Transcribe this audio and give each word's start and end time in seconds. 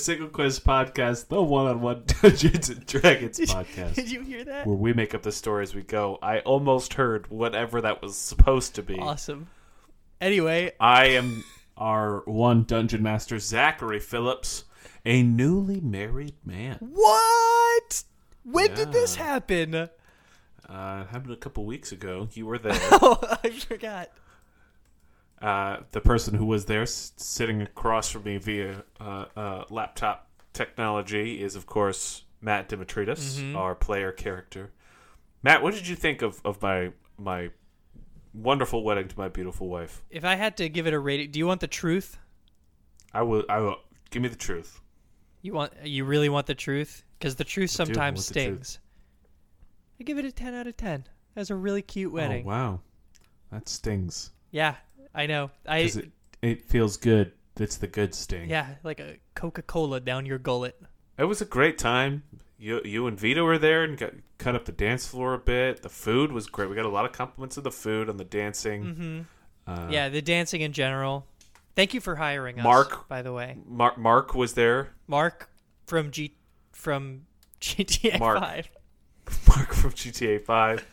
a 0.00 0.04
single 0.04 0.28
quest 0.28 0.64
podcast, 0.64 1.28
the 1.28 1.42
one 1.42 1.66
on 1.66 1.80
one 1.80 2.04
Dungeons 2.22 2.68
and 2.68 2.84
Dragons 2.86 3.38
podcast, 3.40 3.94
Did 3.94 4.10
you 4.10 4.20
hear 4.20 4.44
that? 4.44 4.66
where 4.66 4.76
we 4.76 4.92
make 4.92 5.14
up 5.14 5.22
the 5.22 5.32
story 5.32 5.62
as 5.62 5.74
we 5.74 5.82
go. 5.82 6.18
I 6.22 6.40
almost 6.40 6.94
heard 6.94 7.28
whatever 7.30 7.80
that 7.80 8.02
was 8.02 8.16
supposed 8.16 8.74
to 8.74 8.82
be. 8.82 8.98
Awesome. 8.98 9.48
Anyway, 10.20 10.72
I 10.78 11.06
am 11.06 11.44
our 11.76 12.22
one 12.26 12.64
dungeon 12.64 13.02
master, 13.02 13.38
Zachary 13.38 14.00
Phillips, 14.00 14.64
a 15.04 15.22
newly 15.22 15.80
married 15.80 16.34
man. 16.44 16.76
what? 16.80 18.04
When 18.44 18.74
did 18.74 18.92
this 18.92 19.16
happen? 19.16 19.74
Uh, 19.74 19.88
it 20.68 21.08
happened 21.12 21.32
a 21.32 21.36
couple 21.36 21.64
weeks 21.64 21.92
ago. 21.92 22.28
You 22.32 22.46
were 22.46 22.58
there. 22.58 22.78
Oh, 22.92 23.18
I 23.42 23.50
forgot. 23.50 24.10
Uh, 25.40 25.78
the 25.92 26.00
person 26.00 26.34
who 26.34 26.46
was 26.46 26.64
there 26.64 26.82
s- 26.82 27.12
sitting 27.16 27.60
across 27.62 28.10
from 28.10 28.24
me 28.24 28.38
via 28.38 28.82
uh, 28.98 29.26
uh, 29.36 29.64
laptop 29.70 30.28
technology 30.54 31.42
is, 31.42 31.54
of 31.56 31.66
course, 31.66 32.22
Matt 32.40 32.68
Demetrides, 32.70 33.38
Mhm. 33.40 33.54
our 33.56 33.74
player 33.74 34.12
character. 34.12 34.72
Matt, 35.42 35.62
what 35.62 35.74
did 35.74 35.86
you 35.88 35.94
think 35.96 36.22
of, 36.22 36.40
of 36.44 36.60
my 36.62 36.92
my 37.18 37.50
wonderful 38.34 38.82
wedding 38.82 39.08
to 39.08 39.18
my 39.18 39.28
beautiful 39.28 39.68
wife? 39.68 40.02
If 40.10 40.24
I 40.24 40.34
had 40.36 40.56
to 40.58 40.68
give 40.68 40.86
it 40.86 40.94
a 40.94 40.98
rating, 40.98 41.30
do 41.30 41.38
you 41.38 41.46
want 41.46 41.60
the 41.60 41.66
truth? 41.68 42.18
I 43.12 43.22
will. 43.22 43.44
I 43.48 43.58
will. 43.60 43.76
Give 44.10 44.22
me 44.22 44.28
the 44.28 44.36
truth. 44.36 44.80
You 45.42 45.52
want? 45.52 45.72
You 45.84 46.04
really 46.04 46.28
want 46.30 46.46
the 46.46 46.54
truth? 46.54 47.04
Because 47.18 47.36
the 47.36 47.44
truth 47.44 47.70
do 47.70 47.76
sometimes 47.76 48.18
want 48.18 48.26
the 48.28 48.34
truth. 48.34 48.66
stings. 48.66 48.78
I 50.00 50.04
give 50.04 50.18
it 50.18 50.24
a 50.24 50.32
ten 50.32 50.54
out 50.54 50.66
of 50.66 50.76
ten. 50.76 51.04
That 51.34 51.40
was 51.42 51.50
a 51.50 51.56
really 51.56 51.82
cute 51.82 52.12
wedding. 52.12 52.44
Oh 52.44 52.48
wow, 52.48 52.80
that 53.52 53.68
stings. 53.68 54.30
Yeah, 54.50 54.76
I 55.16 55.26
know. 55.26 55.50
I 55.66 55.82
'Cause 55.82 55.96
it 55.96 56.10
it 56.42 56.62
feels 56.68 56.96
good. 56.96 57.32
It's 57.58 57.76
the 57.78 57.86
good 57.86 58.14
sting. 58.14 58.50
yeah, 58.50 58.74
like 58.84 59.00
a 59.00 59.16
Coca 59.34 59.62
Cola 59.62 59.98
down 59.98 60.26
your 60.26 60.38
gullet. 60.38 60.80
It 61.18 61.24
was 61.24 61.40
a 61.40 61.46
great 61.46 61.78
time. 61.78 62.22
You 62.58 62.80
you 62.84 63.06
and 63.06 63.18
Vito 63.18 63.42
were 63.44 63.58
there 63.58 63.82
and 63.82 63.96
got 63.96 64.12
cut 64.38 64.54
up 64.54 64.66
the 64.66 64.72
dance 64.72 65.06
floor 65.06 65.32
a 65.34 65.38
bit. 65.38 65.82
The 65.82 65.88
food 65.88 66.30
was 66.32 66.46
great. 66.46 66.68
We 66.68 66.76
got 66.76 66.84
a 66.84 66.90
lot 66.90 67.06
of 67.06 67.12
compliments 67.12 67.56
of 67.56 67.64
the 67.64 67.70
food 67.72 68.08
and 68.10 68.20
the 68.20 68.24
dancing. 68.24 68.84
hmm 69.66 69.70
Uh, 69.70 69.88
yeah, 69.90 70.08
the 70.10 70.22
dancing 70.22 70.60
in 70.60 70.72
general. 70.72 71.26
Thank 71.74 71.92
you 71.94 72.00
for 72.00 72.16
hiring 72.16 72.58
us, 72.58 72.64
Mark- 72.64 73.08
By 73.08 73.22
the 73.22 73.32
way, 73.32 73.56
Mark 73.66 73.98
Mark 73.98 74.34
was 74.34 74.52
there. 74.54 74.90
Mark 75.06 75.48
from 75.86 76.10
G 76.10 76.36
from 76.72 77.22
GTA 77.60 78.18
Mark. 78.20 78.38
Five. 78.38 78.68
Mark 79.48 79.72
from 79.74 79.92
GTA 79.92 80.44
Five. 80.44 80.86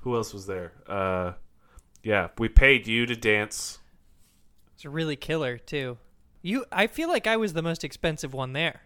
Who 0.00 0.14
else 0.16 0.32
was 0.34 0.46
there? 0.46 0.72
Uh, 0.86 1.32
yeah, 2.06 2.28
we 2.38 2.48
paid 2.48 2.86
you 2.86 3.04
to 3.06 3.16
dance. 3.16 3.78
It's 4.74 4.84
a 4.84 4.90
really 4.90 5.16
killer 5.16 5.58
too. 5.58 5.98
You, 6.42 6.64
I 6.70 6.86
feel 6.86 7.08
like 7.08 7.26
I 7.26 7.36
was 7.36 7.52
the 7.54 7.62
most 7.62 7.82
expensive 7.82 8.32
one 8.32 8.52
there 8.52 8.82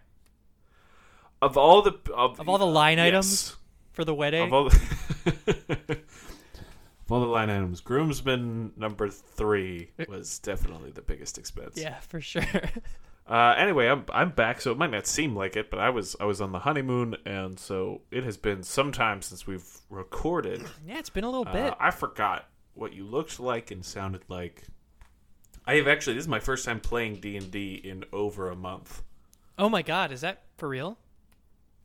Of 1.41 1.57
all 1.57 1.81
the 1.83 1.93
of, 2.15 2.39
of 2.39 2.49
all 2.49 2.57
the 2.57 2.65
line 2.65 2.97
yes. 2.97 3.07
items 3.07 3.55
for 3.91 4.03
the 4.03 4.15
wedding. 4.15 4.43
Of 4.47 4.53
all 4.53 4.69
the, 4.69 4.79
of 7.05 7.11
all 7.11 7.19
the 7.19 7.27
line 7.27 7.49
items, 7.49 7.81
groomsman 7.81 8.71
number 8.77 9.09
three 9.09 9.91
was 10.07 10.39
definitely 10.39 10.91
the 10.91 11.01
biggest 11.01 11.37
expense. 11.37 11.77
yeah, 11.77 11.99
for 11.99 12.19
sure. 12.21 12.43
Uh, 13.27 13.53
anyway, 13.55 13.87
I'm 13.87 14.03
I'm 14.11 14.31
back, 14.31 14.59
so 14.59 14.71
it 14.71 14.77
might 14.77 14.89
not 14.91 15.05
seem 15.07 15.35
like 15.35 15.55
it, 15.55 15.69
but 15.69 15.79
I 15.79 15.89
was 15.91 16.17
I 16.19 16.25
was 16.25 16.41
on 16.41 16.51
the 16.51 16.59
honeymoon, 16.59 17.15
and 17.25 17.57
so 17.57 18.01
it 18.11 18.23
has 18.25 18.35
been 18.35 18.61
some 18.63 18.91
time 18.91 19.21
since 19.21 19.45
we've 19.47 19.63
recorded. 19.89 20.63
yeah, 20.85 20.97
it's 20.97 21.11
been 21.11 21.23
a 21.23 21.29
little 21.29 21.47
Uh, 21.47 21.53
bit. 21.53 21.73
I 21.79 21.91
forgot 21.91 22.49
what 22.73 22.93
you 22.93 23.03
looked 23.05 23.39
like 23.39 23.71
and 23.71 23.83
sounded 23.85 24.21
like. 24.27 24.63
I 25.65 25.75
have 25.75 25.87
actually 25.87 26.15
this 26.15 26.23
is 26.23 26.27
my 26.27 26.39
first 26.39 26.65
time 26.65 26.79
playing 26.79 27.17
D 27.17 27.37
and 27.37 27.51
D 27.51 27.75
in 27.75 28.03
over 28.11 28.49
a 28.49 28.55
month. 28.55 29.03
oh 29.57 29.69
my 29.69 29.81
god, 29.81 30.11
is 30.11 30.21
that 30.21 30.43
for 30.57 30.67
real? 30.69 30.97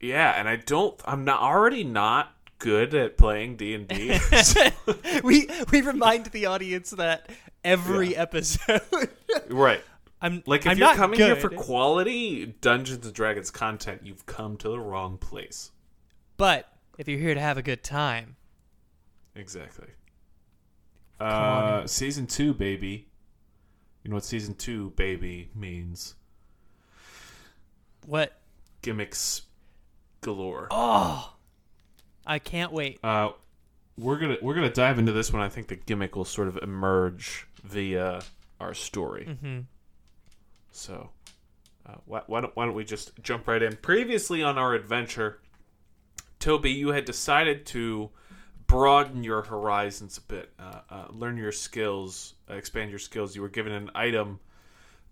Yeah, 0.01 0.33
and 0.39 0.49
I 0.49 0.57
don't. 0.57 1.01
I'm 1.05 1.25
not 1.25 1.41
already 1.41 1.85
not 1.85 2.33
good 2.59 2.95
at 2.95 3.17
playing 3.19 3.57
D 3.57 3.75
and 3.75 3.87
D. 3.89 4.19
we 5.25 5.49
we 5.71 5.81
remind 5.83 6.27
the 6.27 6.47
audience 6.47 6.91
that 6.91 7.31
every 7.65 8.13
Yeah. 8.13 8.23
episode. 8.23 8.83
Right. 9.49 9.83
I'm 10.23 10.43
Like 10.47 10.63
if 10.65 10.73
I'm 10.73 10.79
you're 10.79 10.95
coming 10.95 11.19
good, 11.19 11.27
here 11.27 11.37
for 11.37 11.51
quality 11.51 12.47
Dungeons 12.47 13.05
and 13.05 13.15
Dragons 13.15 13.51
content, 13.51 14.01
you've 14.05 14.25
come 14.25 14.57
to 14.59 14.69
the 14.71 14.81
wrong 14.81 15.19
place. 15.19 15.71
but 16.39 16.73
if 16.97 17.07
you're 17.09 17.19
here 17.21 17.35
to 17.35 17.41
have 17.41 17.59
a 17.59 17.63
good 17.63 17.83
time, 17.85 18.37
Exactly. 19.35 19.89
Uh, 21.19 21.87
season 21.87 22.27
two, 22.27 22.53
baby. 22.53 23.09
You 24.03 24.11
know 24.11 24.17
what 24.17 24.25
season 24.25 24.55
two, 24.55 24.91
baby, 24.91 25.51
means? 25.55 26.15
what? 28.07 28.41
Gimmicks 28.83 29.43
galore. 30.21 30.69
Oh, 30.71 31.35
I 32.27 32.39
can't 32.39 32.73
wait. 32.73 33.01
Uh, 33.03 33.31
we're 33.99 34.19
gonna 34.19 34.37
we're 34.43 34.55
gonna 34.55 34.71
dive 34.71 34.99
into 34.99 35.13
this 35.13 35.33
one. 35.33 35.43
I 35.43 35.49
think 35.49 35.69
the 35.69 35.77
gimmick 35.77 36.17
will 36.17 36.25
sort 36.25 36.49
of 36.49 36.59
emerge 36.63 37.47
via 37.65 38.23
our 38.61 38.75
story. 38.75 39.27
Mm-hmm. 39.29 39.61
So, 40.71 41.11
uh, 41.87 41.95
why, 42.05 42.23
why 42.27 42.43
don't 42.43 42.55
why 42.57 42.67
don't 42.67 42.75
we 42.75 42.85
just 42.85 43.13
jump 43.23 43.49
right 43.49 43.63
in? 43.63 43.77
Previously 43.77 44.43
on 44.43 44.59
our 44.59 44.75
adventure, 44.75 45.41
Toby, 46.39 46.71
you 46.71 46.89
had 46.89 47.05
decided 47.05 47.67
to 47.67 48.11
broaden 48.67 49.23
your 49.23 49.43
horizons 49.43 50.19
a 50.19 50.21
bit, 50.23 50.53
uh, 50.59 50.81
uh, 50.91 51.05
learn 51.11 51.37
your 51.37 51.53
skills, 51.53 52.35
uh, 52.51 52.55
expand 52.55 52.91
your 52.91 52.99
skills. 52.99 53.37
You 53.37 53.43
were 53.43 53.49
given 53.49 53.73
an 53.73 53.91
item, 53.95 54.41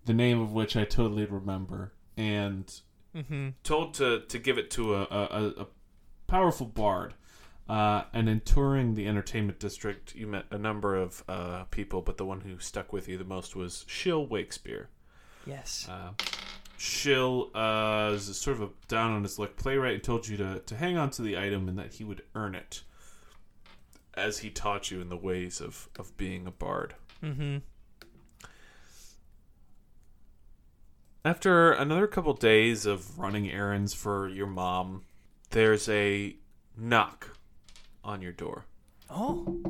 the 0.05 0.15
name 0.15 0.41
of 0.41 0.53
which 0.53 0.77
I 0.77 0.85
totally 0.85 1.25
remember, 1.27 1.93
and 2.17 2.73
hmm 3.15 3.51
told 3.63 3.95
to 3.95 4.21
to 4.29 4.39
give 4.39 4.59
it 4.59 4.71
to 4.73 4.95
a 4.95 5.03
a, 5.03 5.63
a- 5.63 5.67
powerful 6.27 6.67
bard. 6.67 7.15
Uh, 7.67 8.03
and 8.13 8.29
in 8.29 8.41
touring 8.41 8.95
the 8.95 9.07
entertainment 9.09 9.59
district, 9.59 10.15
you 10.15 10.27
met 10.27 10.45
a 10.51 10.59
number 10.59 10.95
of 10.97 11.25
uh, 11.29 11.65
people, 11.71 12.03
but 12.03 12.19
the 12.19 12.25
one 12.25 12.43
who 12.43 12.59
stuck 12.59 12.93
with 12.93 13.09
you 13.09 13.17
the 13.17 13.25
most 13.25 13.57
was 13.57 13.87
Shill 13.89 14.27
Wakespeare. 14.27 14.89
Yes. 15.47 15.89
Uh, 15.91 16.11
Shill 16.77 17.51
uh, 17.55 18.11
is 18.15 18.37
sort 18.37 18.59
of 18.59 18.63
a 18.65 18.69
down 18.89 19.13
on 19.13 19.23
his 19.23 19.39
luck 19.39 19.57
playwright 19.57 19.95
and 19.95 20.03
told 20.03 20.29
you 20.29 20.37
to, 20.37 20.61
to 20.67 20.77
hang 20.77 20.99
on 20.99 21.09
to 21.11 21.23
the 21.23 21.39
item 21.39 21.67
and 21.67 21.79
that 21.79 21.95
he 21.95 22.05
would 22.05 22.21
earn 22.35 22.55
it 22.55 22.83
as 24.17 24.39
he 24.39 24.51
taught 24.51 24.91
you 24.91 25.01
in 25.01 25.09
the 25.09 25.17
ways 25.17 25.61
of, 25.61 25.89
of 25.99 26.17
being 26.17 26.47
a 26.47 26.51
bard. 26.51 26.95
hmm 27.21 27.59
After 31.25 31.73
another 31.73 32.07
couple 32.07 32.35
days 32.35 32.85
of 32.85 33.19
running 33.19 33.51
errands 33.51 33.95
for 33.95 34.29
your 34.29 34.47
mom, 34.47 35.05
there's 35.51 35.89
a 35.89 36.37
knock 36.77 37.39
on 38.05 38.21
your 38.21 38.33
door. 38.33 38.67
Oh. 39.09 39.61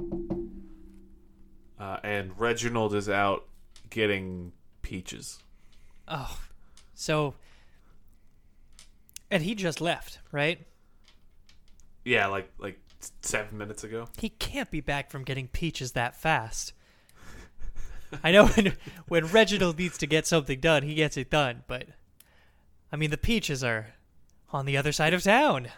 Uh, 1.79 1.99
and 2.03 2.39
Reginald 2.39 2.93
is 2.95 3.09
out 3.09 3.47
getting 3.89 4.53
peaches. 4.83 5.39
Oh. 6.09 6.39
So. 6.95 7.35
And 9.31 9.43
he 9.43 9.55
just 9.55 9.81
left, 9.81 10.19
right? 10.33 10.67
Yeah, 12.05 12.27
like 12.27 12.51
like 12.59 12.79
seven 13.23 13.59
minutes 13.59 13.85
ago. 13.85 14.09
He 14.19 14.29
can't 14.29 14.71
be 14.71 14.81
back 14.81 15.11
from 15.11 15.25
getting 15.25 15.49
peaches 15.49 15.93
that 15.93 16.17
fast. 16.17 16.73
I 18.23 18.31
know 18.31 18.47
when, 18.47 18.77
when 19.09 19.27
Reginald 19.27 19.79
needs 19.79 19.99
to 19.99 20.07
get 20.07 20.27
something 20.27 20.61
done, 20.61 20.83
he 20.83 20.95
gets 20.95 21.17
it 21.17 21.31
done, 21.31 21.65
but 21.67 21.87
I 22.93 22.97
mean 22.97 23.11
the 23.11 23.19
peaches 23.19 23.65
are 23.65 23.95
on 24.53 24.67
the 24.67 24.77
other 24.77 24.93
side 24.93 25.15
of 25.15 25.23
town. 25.23 25.69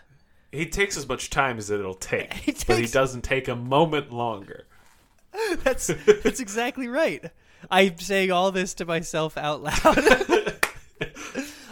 He 0.53 0.67
takes 0.67 0.97
as 0.97 1.09
much 1.09 1.31
time 1.31 1.59
as 1.59 1.71
it'll 1.71 1.95
take, 1.95 2.33
He 2.35 2.53
but 2.67 2.79
he 2.79 2.87
doesn't 2.87 3.23
take 3.23 3.49
a 3.49 3.57
moment 3.57 4.13
longer. 4.13 4.67
That's 5.63 5.89
that's 6.23 6.41
exactly 6.41 6.89
right. 6.89 7.31
I'm 7.71 7.99
saying 7.99 8.31
all 8.31 8.53
this 8.53 8.73
to 8.75 8.87
myself 8.87 9.37
out 9.37 9.63
loud. 9.63 9.75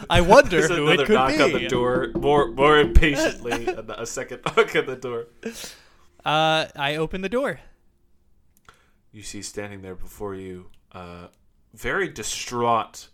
I 0.09 0.21
wonder 0.21 0.67
who 0.67 0.87
another 0.87 1.03
it 1.03 1.05
could 1.07 1.13
knock 1.13 1.29
be. 1.37 1.41
on 1.41 1.51
the 1.53 1.67
door, 1.67 2.11
more 2.15 2.51
more 2.51 2.79
impatiently, 2.79 3.67
and 3.67 3.89
a 3.89 4.05
second 4.05 4.41
knock 4.45 4.75
on 4.75 4.85
the 4.85 4.95
door. 4.95 5.27
Uh, 6.23 6.67
I 6.75 6.95
open 6.95 7.21
the 7.21 7.29
door. 7.29 7.59
You 9.11 9.21
see 9.21 9.41
standing 9.41 9.81
there 9.81 9.95
before 9.95 10.35
you, 10.35 10.69
uh, 10.91 11.27
very 11.73 12.09
distraught, 12.09 13.07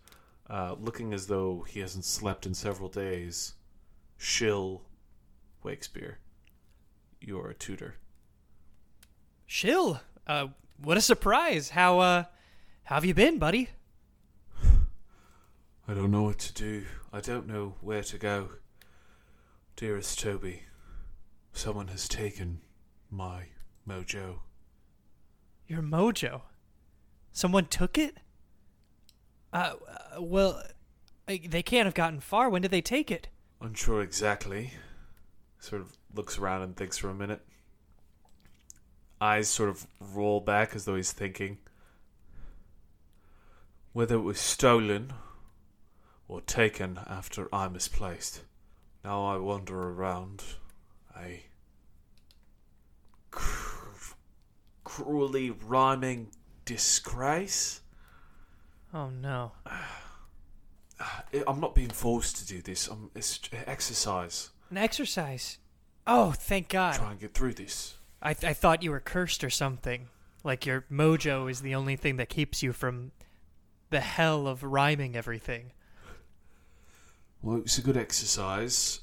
uh, 0.50 0.76
looking 0.80 1.14
as 1.14 1.28
though 1.28 1.66
he 1.68 1.80
hasn't 1.80 2.06
slept 2.06 2.46
in 2.46 2.54
several 2.54 2.90
days. 2.90 3.54
Shill 4.18 4.84
Wakespeare, 5.64 6.16
you 7.20 7.40
are 7.40 7.50
a 7.50 7.54
tutor. 7.56 7.96
Shill, 9.46 10.02
uh, 10.28 10.48
what 10.82 10.98
a 10.98 11.02
surprise! 11.02 11.70
How 11.70 12.00
uh, 12.00 12.24
how 12.86 12.96
have 12.96 13.06
you 13.06 13.14
been, 13.14 13.38
buddy? 13.38 13.70
I 15.88 15.94
don't 15.94 16.12
know 16.12 16.24
what 16.24 16.40
to 16.40 16.54
do. 16.54 16.86
I 17.12 17.20
don't 17.20 17.48
know 17.48 17.76
where 17.82 18.04
to 18.04 18.18
go. 18.18 18.50
Dearest 19.76 20.20
Toby, 20.20 20.64
someone 21.54 21.88
has 21.88 22.08
taken 22.08 22.62
my 23.10 23.46
mojo. 23.88 24.40
Your 25.68 25.82
mojo. 25.82 26.42
Someone 27.32 27.66
took 27.66 27.98
it. 27.98 28.18
Uh, 29.52 29.74
uh 30.16 30.22
well, 30.22 30.62
They 31.28 31.64
can't 31.64 31.86
have 31.86 31.94
gotten 31.94 32.20
far. 32.20 32.50
When 32.50 32.62
did 32.62 32.72
they 32.72 32.82
take 32.82 33.10
it? 33.10 33.28
Unsure 33.60 34.02
exactly. 34.02 34.74
Sort 35.60 35.82
of 35.82 35.98
looks 36.14 36.38
around 36.38 36.62
and 36.62 36.76
thinks 36.76 36.98
for 36.98 37.10
a 37.10 37.14
minute. 37.14 37.42
Eyes 39.20 39.50
sort 39.50 39.70
of 39.70 39.88
roll 40.00 40.42
back 40.42 40.76
as 40.76 40.86
though 40.86 40.96
he's 40.96 41.12
thinking. 41.12 41.58
Whether 43.94 44.16
it 44.16 44.22
was 44.22 44.40
stolen 44.40 45.14
or 46.32 46.40
taken 46.40 46.98
after 47.08 47.54
I 47.54 47.68
misplaced. 47.68 48.42
Now 49.04 49.26
I 49.26 49.38
wander 49.38 49.90
around 49.90 50.42
a 51.14 51.44
cr- 53.32 54.14
cruelly 54.86 55.52
rhyming 55.52 56.30
disgrace. 56.64 57.82
Oh 58.94 59.10
no. 59.10 59.52
I'm 61.48 61.60
not 61.60 61.76
being 61.76 61.90
forced 61.90 62.38
to 62.38 62.46
do 62.48 62.62
this. 62.62 62.88
I'm, 62.88 63.12
it's 63.14 63.38
exercise. 63.68 64.52
An 64.70 64.78
exercise. 64.78 65.58
Oh, 66.08 66.32
thank 66.32 66.70
God. 66.70 66.96
Try 66.96 67.12
and 67.12 67.20
get 67.20 67.34
through 67.34 67.56
this. 67.56 67.96
I, 68.22 68.30
I 68.30 68.54
thought 68.54 68.84
you 68.84 68.92
were 68.92 69.02
cursed 69.02 69.44
or 69.44 69.50
something. 69.50 70.08
Like 70.46 70.66
your 70.66 70.86
mojo 70.90 71.52
is 71.52 71.62
the 71.62 71.76
only 71.76 71.98
thing 71.98 72.16
that 72.18 72.30
keeps 72.30 72.64
you 72.64 72.72
from 72.72 73.12
the 73.90 74.00
hell 74.00 74.48
of 74.48 74.64
rhyming 74.64 75.18
everything. 75.18 75.74
Well, 77.42 77.58
it's 77.58 77.78
a 77.78 77.82
good 77.82 77.98
exercise. 77.98 79.02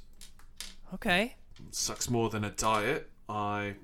Okay. 0.95 1.35
sucks 1.71 2.09
more 2.09 2.31
than 2.31 2.45
a 2.45 2.51
diet. 2.51 3.11
I 3.29 3.75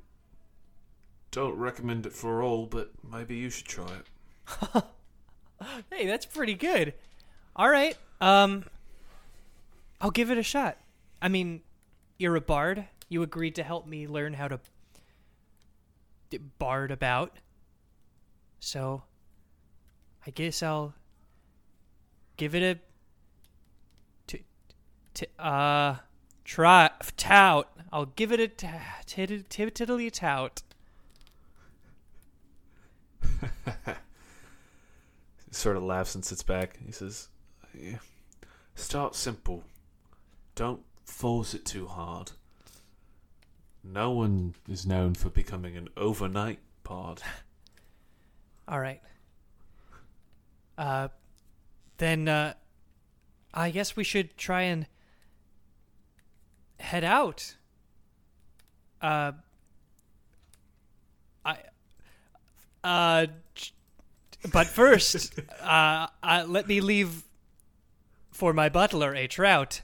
don't 1.30 1.56
recommend 1.56 2.06
it 2.06 2.12
for 2.12 2.42
all, 2.42 2.66
but 2.66 2.90
maybe 3.08 3.36
you 3.36 3.50
should 3.50 3.66
try 3.66 3.90
it. 3.92 4.84
Hey, 5.90 6.06
that's 6.06 6.26
pretty 6.26 6.54
good. 6.54 6.92
All 7.56 7.70
right. 7.70 7.96
Um 8.20 8.64
I'll 10.00 10.10
give 10.10 10.30
it 10.30 10.36
a 10.36 10.42
shot. 10.42 10.76
I 11.22 11.28
mean, 11.28 11.62
you're 12.18 12.36
a 12.36 12.40
bard. 12.40 12.84
You 13.08 13.22
agreed 13.22 13.54
to 13.54 13.62
help 13.62 13.86
me 13.86 14.06
learn 14.06 14.34
how 14.34 14.48
to 14.48 14.60
bard 16.58 16.90
about. 16.90 17.38
So, 18.60 19.02
I 20.26 20.30
guess 20.30 20.62
I'll 20.62 20.94
give 22.36 22.54
it 22.54 22.62
a 22.62 22.80
t- 25.14 25.26
uh 25.38 25.96
try 26.44 26.90
tout. 27.16 27.68
I'll 27.92 28.06
give 28.06 28.32
it 28.32 28.40
a 28.40 28.48
t- 28.48 28.68
tit- 29.06 29.48
tit- 29.48 29.74
tiddly 29.74 30.10
tout. 30.10 30.62
He 33.22 33.48
sort 35.50 35.76
of 35.76 35.82
laughs 35.82 36.14
and 36.14 36.24
sits 36.24 36.42
back. 36.42 36.78
He 36.84 36.92
says, 36.92 37.28
yeah. 37.72 37.98
Start 38.74 39.14
simple. 39.14 39.62
Don't 40.54 40.82
force 41.04 41.54
it 41.54 41.64
too 41.64 41.86
hard. 41.86 42.32
No 43.82 44.10
one 44.10 44.54
is 44.68 44.86
known 44.86 45.14
for 45.14 45.28
becoming 45.28 45.76
an 45.76 45.88
overnight 45.96 46.58
bard. 46.82 47.22
All 48.68 48.80
right. 48.80 49.00
Uh, 50.76 51.08
then 51.98 52.26
uh, 52.26 52.54
I 53.52 53.70
guess 53.70 53.94
we 53.94 54.02
should 54.04 54.36
try 54.36 54.62
and 54.62 54.86
head 56.78 57.04
out. 57.04 57.54
Uh, 59.00 59.32
I. 61.44 61.56
Uh, 62.82 63.26
but 64.52 64.66
first, 64.66 65.38
uh, 65.62 66.06
uh, 66.22 66.44
let 66.46 66.66
me 66.68 66.80
leave 66.80 67.22
for 68.30 68.52
my 68.52 68.68
butler 68.68 69.14
a 69.14 69.26
trout, 69.26 69.80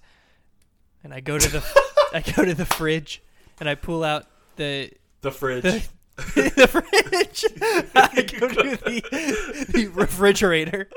and 1.04 1.14
I 1.14 1.20
go 1.20 1.38
to 1.38 1.48
the 1.48 1.62
I 2.12 2.20
go 2.20 2.44
to 2.44 2.54
the 2.54 2.66
fridge 2.66 3.22
and 3.60 3.68
I 3.68 3.74
pull 3.74 4.02
out 4.04 4.26
the 4.56 4.90
The 5.20 5.30
fridge. 5.30 5.62
the, 5.62 5.82
the 6.56 6.68
fridge. 6.68 7.44
I 7.94 8.22
go 8.38 8.48
to 8.48 8.76
the, 8.76 9.66
the 9.72 9.86
refrigerator. 9.88 10.88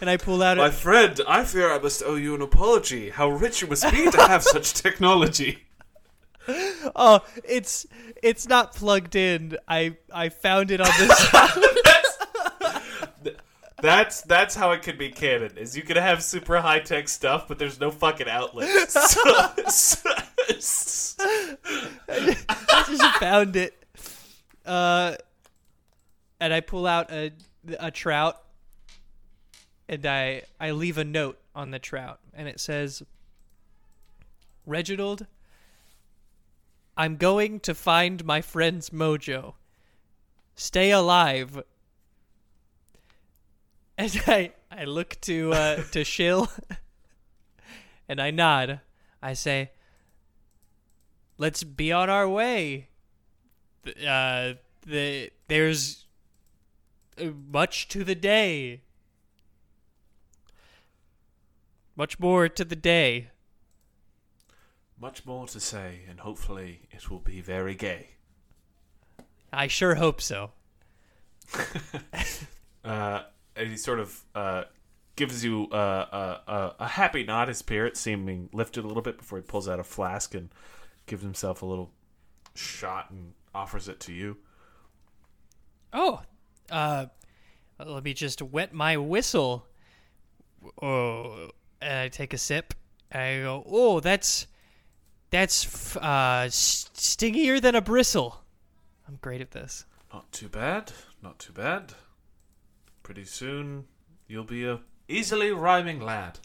And 0.00 0.10
I 0.10 0.16
pull 0.18 0.42
out 0.42 0.58
My 0.58 0.66
a, 0.66 0.72
friend, 0.72 1.18
I 1.26 1.44
fear 1.44 1.72
I 1.72 1.78
must 1.78 2.02
owe 2.02 2.16
you 2.16 2.34
an 2.34 2.42
apology. 2.42 3.08
How 3.10 3.28
rich 3.30 3.62
you 3.62 3.68
must 3.68 3.90
be 3.90 4.10
to 4.10 4.18
have 4.26 4.42
such 4.54 4.74
technology. 4.74 5.64
oh, 6.94 7.20
it's 7.44 7.86
it's 8.22 8.46
not 8.48 8.74
plugged 8.74 9.16
in. 9.16 9.56
I 9.66 9.96
I 10.12 10.28
found 10.28 10.70
it 10.70 10.80
on 10.80 10.90
this. 10.98 11.30
That's 13.82 14.22
that's 14.22 14.54
how 14.54 14.72
it 14.72 14.82
could 14.82 14.96
be 14.96 15.10
canon. 15.10 15.58
Is 15.58 15.76
you 15.76 15.82
could 15.82 15.98
have 15.98 16.22
super 16.22 16.58
high 16.60 16.80
tech 16.80 17.08
stuff, 17.08 17.46
but 17.46 17.58
there's 17.58 17.78
no 17.78 17.90
fucking 17.90 18.26
outlet. 18.28 18.90
So- 18.90 19.52
so- 19.68 20.10
I 22.08 22.84
just 22.88 23.16
found 23.18 23.54
it. 23.56 23.74
Uh, 24.64 25.16
and 26.40 26.54
I 26.54 26.60
pull 26.60 26.86
out 26.86 27.12
a 27.12 27.32
a 27.78 27.90
trout, 27.90 28.40
and 29.88 30.04
I 30.06 30.42
I 30.60 30.70
leave 30.70 30.98
a 30.98 31.04
note 31.04 31.38
on 31.54 31.70
the 31.70 31.78
trout, 31.78 32.20
and 32.34 32.48
it 32.48 32.60
says, 32.60 33.02
"Reginald, 34.64 35.26
I'm 36.96 37.16
going 37.16 37.60
to 37.60 37.74
find 37.74 38.24
my 38.24 38.40
friend's 38.40 38.90
mojo. 38.90 39.54
Stay 40.54 40.90
alive." 40.90 41.62
And 43.98 44.22
I 44.26 44.52
I 44.70 44.84
look 44.84 45.18
to 45.22 45.54
uh, 45.54 45.82
to 45.92 46.04
Shill, 46.04 46.50
and 48.06 48.20
I 48.20 48.30
nod. 48.30 48.80
I 49.22 49.32
say, 49.32 49.70
let's 51.38 51.64
be 51.64 51.92
on 51.92 52.10
our 52.10 52.28
way. 52.28 52.88
Uh, 53.86 54.54
the 54.86 55.30
there's 55.48 56.06
uh, 57.20 57.26
much 57.50 57.88
to 57.88 58.04
the 58.04 58.14
day. 58.14 58.82
Much 61.96 62.20
more 62.20 62.48
to 62.48 62.64
the 62.64 62.76
day. 62.76 63.30
Much 65.00 65.24
more 65.26 65.46
to 65.46 65.60
say, 65.60 66.00
and 66.08 66.20
hopefully 66.20 66.82
it 66.90 67.10
will 67.10 67.18
be 67.20 67.40
very 67.40 67.74
gay. 67.74 68.10
I 69.52 69.66
sure 69.66 69.94
hope 69.96 70.20
so. 70.20 70.52
Uh, 72.84 73.24
and 73.56 73.68
he 73.68 73.76
sort 73.76 73.98
of 73.98 74.22
uh, 74.36 74.62
gives 75.16 75.44
you 75.44 75.68
uh, 75.72 76.38
a, 76.46 76.52
a, 76.52 76.74
a 76.78 76.86
happy 76.86 77.24
nod, 77.24 77.48
his 77.48 77.58
spirit 77.58 77.96
seeming 77.96 78.48
lifted 78.52 78.84
a 78.84 78.86
little 78.86 79.02
bit 79.02 79.18
before 79.18 79.38
he 79.38 79.42
pulls 79.42 79.68
out 79.68 79.80
a 79.80 79.82
flask 79.82 80.36
and 80.36 80.50
gives 81.06 81.24
himself 81.24 81.62
a 81.62 81.66
little 81.66 81.90
shot 82.54 83.10
and 83.10 83.32
offers 83.52 83.88
it 83.88 83.98
to 83.98 84.12
you. 84.12 84.36
Oh, 85.92 86.22
uh, 86.70 87.06
let 87.84 88.04
me 88.04 88.14
just 88.14 88.40
wet 88.40 88.72
my 88.72 88.96
whistle. 88.96 89.66
Oh, 90.80 91.50
and 91.80 91.98
I 91.98 92.08
take 92.08 92.32
a 92.32 92.38
sip. 92.38 92.74
And 93.10 93.22
I 93.22 93.40
go, 93.42 93.64
oh, 93.68 94.00
that's 94.00 94.46
that's 95.30 95.64
f- 95.64 95.96
uh 96.02 96.48
stingier 96.48 97.60
than 97.60 97.74
a 97.74 97.80
bristle. 97.80 98.42
I'm 99.08 99.18
great 99.20 99.40
at 99.40 99.52
this. 99.52 99.84
Not 100.12 100.30
too 100.32 100.48
bad, 100.48 100.92
not 101.22 101.38
too 101.38 101.52
bad. 101.52 101.94
Pretty 103.02 103.24
soon 103.24 103.84
you'll 104.26 104.44
be 104.44 104.66
a 104.66 104.80
easily 105.08 105.50
rhyming 105.52 106.00
lad. 106.00 106.38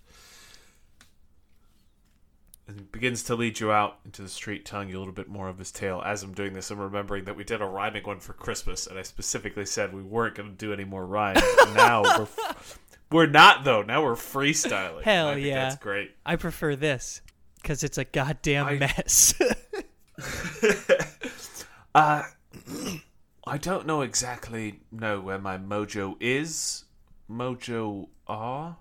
And 2.68 2.80
he 2.80 2.86
begins 2.86 3.24
to 3.24 3.36
lead 3.36 3.60
you 3.60 3.72
out 3.72 3.98
into 4.06 4.22
the 4.22 4.30
street, 4.30 4.66
telling 4.66 4.88
you 4.88 4.98
a 4.98 5.00
little 5.00 5.14
bit 5.14 5.28
more 5.28 5.50
of 5.50 5.58
his 5.58 5.72
tale. 5.72 6.02
As 6.06 6.24
I'm 6.24 6.34
doing 6.34 6.54
this, 6.54 6.72
I'm 6.72 6.80
remembering 6.80 7.26
that 7.26 7.36
we 7.36 7.44
did 7.44 7.62
a 7.62 7.66
rhyming 7.66 8.04
one 8.04 8.20
for 8.20 8.32
Christmas, 8.32 8.88
and 8.88 8.98
I 8.98 9.02
specifically 9.02 9.66
said 9.66 9.94
we 9.94 10.04
weren't 10.04 10.36
going 10.36 10.52
to 10.52 10.56
do 10.56 10.72
any 10.72 10.86
more 10.86 11.06
rhymes. 11.06 11.42
Now 11.76 12.04
we're 12.04 12.28
we're 13.12 13.28
not 13.28 13.64
though. 13.64 13.82
Now 13.82 14.04
we're 14.04 14.16
freestyling. 14.16 15.04
Hell 15.04 15.30
I 15.30 15.34
think 15.36 15.48
yeah. 15.48 15.70
that's 15.70 15.82
great. 15.82 16.12
I 16.26 16.36
prefer 16.36 16.76
this 16.76 17.22
because 17.62 17.84
it's 17.84 17.98
a 17.98 18.06
goddamn 18.06 18.68
I- 18.68 18.78
mess. 18.78 19.34
Uh, 21.94 22.24
I 23.46 23.58
don't 23.58 23.86
know 23.86 24.00
exactly 24.02 24.80
know 24.94 25.20
where 25.20 25.40
my 25.40 25.58
mojo 25.58 26.16
is. 26.22 26.86
Mojo 27.30 28.08
R. 28.28 28.78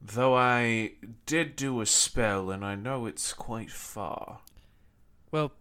Though 0.00 0.36
I 0.36 0.92
did 1.24 1.56
do 1.56 1.80
a 1.80 1.86
spell 1.86 2.50
and 2.50 2.66
I 2.66 2.74
know 2.74 3.06
it's 3.06 3.32
quite 3.32 3.70
far. 3.70 4.40
well, 5.30 5.52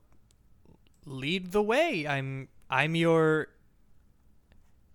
lead 1.06 1.54
the 1.54 1.62
way. 1.64 2.06
I'm 2.06 2.50
I'm 2.70 2.96
your 2.96 3.48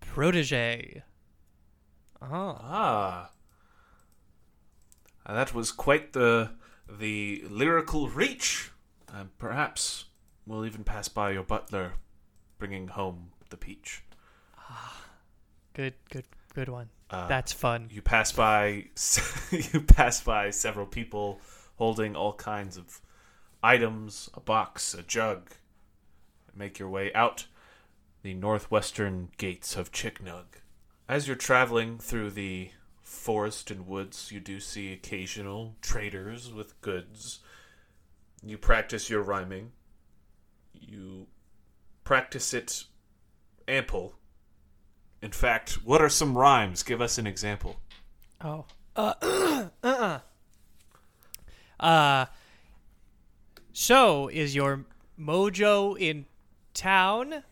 protege. 0.00 1.02
Oh, 2.22 2.58
Ah. 2.60 3.30
Uh, 5.24 5.34
that 5.34 5.52
was 5.54 5.72
quite 5.72 6.12
the 6.12 6.50
the 6.88 7.44
lyrical 7.48 8.08
reach. 8.08 8.70
And 9.08 9.36
perhaps 9.38 10.06
we'll 10.46 10.64
even 10.66 10.84
pass 10.84 11.08
by 11.08 11.30
your 11.30 11.42
butler 11.42 11.94
bringing 12.58 12.88
home 12.88 13.30
the 13.50 13.56
peach. 13.56 14.02
Ah. 14.58 15.04
Good, 15.74 15.94
good, 16.10 16.24
good 16.54 16.68
one. 16.68 16.88
Uh, 17.10 17.26
That's 17.28 17.52
fun. 17.52 17.88
you 17.92 18.02
pass 18.02 18.32
by 18.32 18.86
you 19.50 19.80
pass 19.80 20.20
by 20.22 20.50
several 20.50 20.86
people 20.86 21.40
holding 21.76 22.16
all 22.16 22.32
kinds 22.32 22.76
of 22.76 23.00
items, 23.62 24.30
a 24.34 24.40
box, 24.40 24.94
a 24.94 25.02
jug. 25.02 25.50
Make 26.54 26.78
your 26.78 26.88
way 26.88 27.12
out 27.14 27.46
the 28.22 28.32
northwestern 28.34 29.28
gates 29.36 29.76
of 29.76 29.92
Chicknug. 29.92 30.46
As 31.08 31.28
you're 31.28 31.36
traveling 31.36 31.98
through 31.98 32.30
the 32.30 32.70
forest 33.00 33.70
and 33.70 33.86
woods, 33.86 34.32
you 34.32 34.40
do 34.40 34.58
see 34.58 34.92
occasional 34.92 35.76
traders 35.80 36.52
with 36.52 36.80
goods. 36.80 37.40
You 38.44 38.58
practice 38.58 39.08
your 39.08 39.22
rhyming. 39.22 39.70
You 40.72 41.28
practice 42.02 42.52
it 42.52 42.84
ample. 43.68 44.14
In 45.22 45.30
fact, 45.30 45.84
what 45.84 46.02
are 46.02 46.08
some 46.08 46.36
rhymes? 46.36 46.82
Give 46.82 47.00
us 47.00 47.18
an 47.18 47.26
example. 47.26 47.76
Oh. 48.40 48.64
Uh 48.96 49.14
uh-uh. 49.82 50.20
uh 51.78 52.26
So 53.72 54.28
is 54.28 54.54
your 54.54 54.84
mojo 55.18 55.98
in 55.98 56.26
town? 56.74 57.44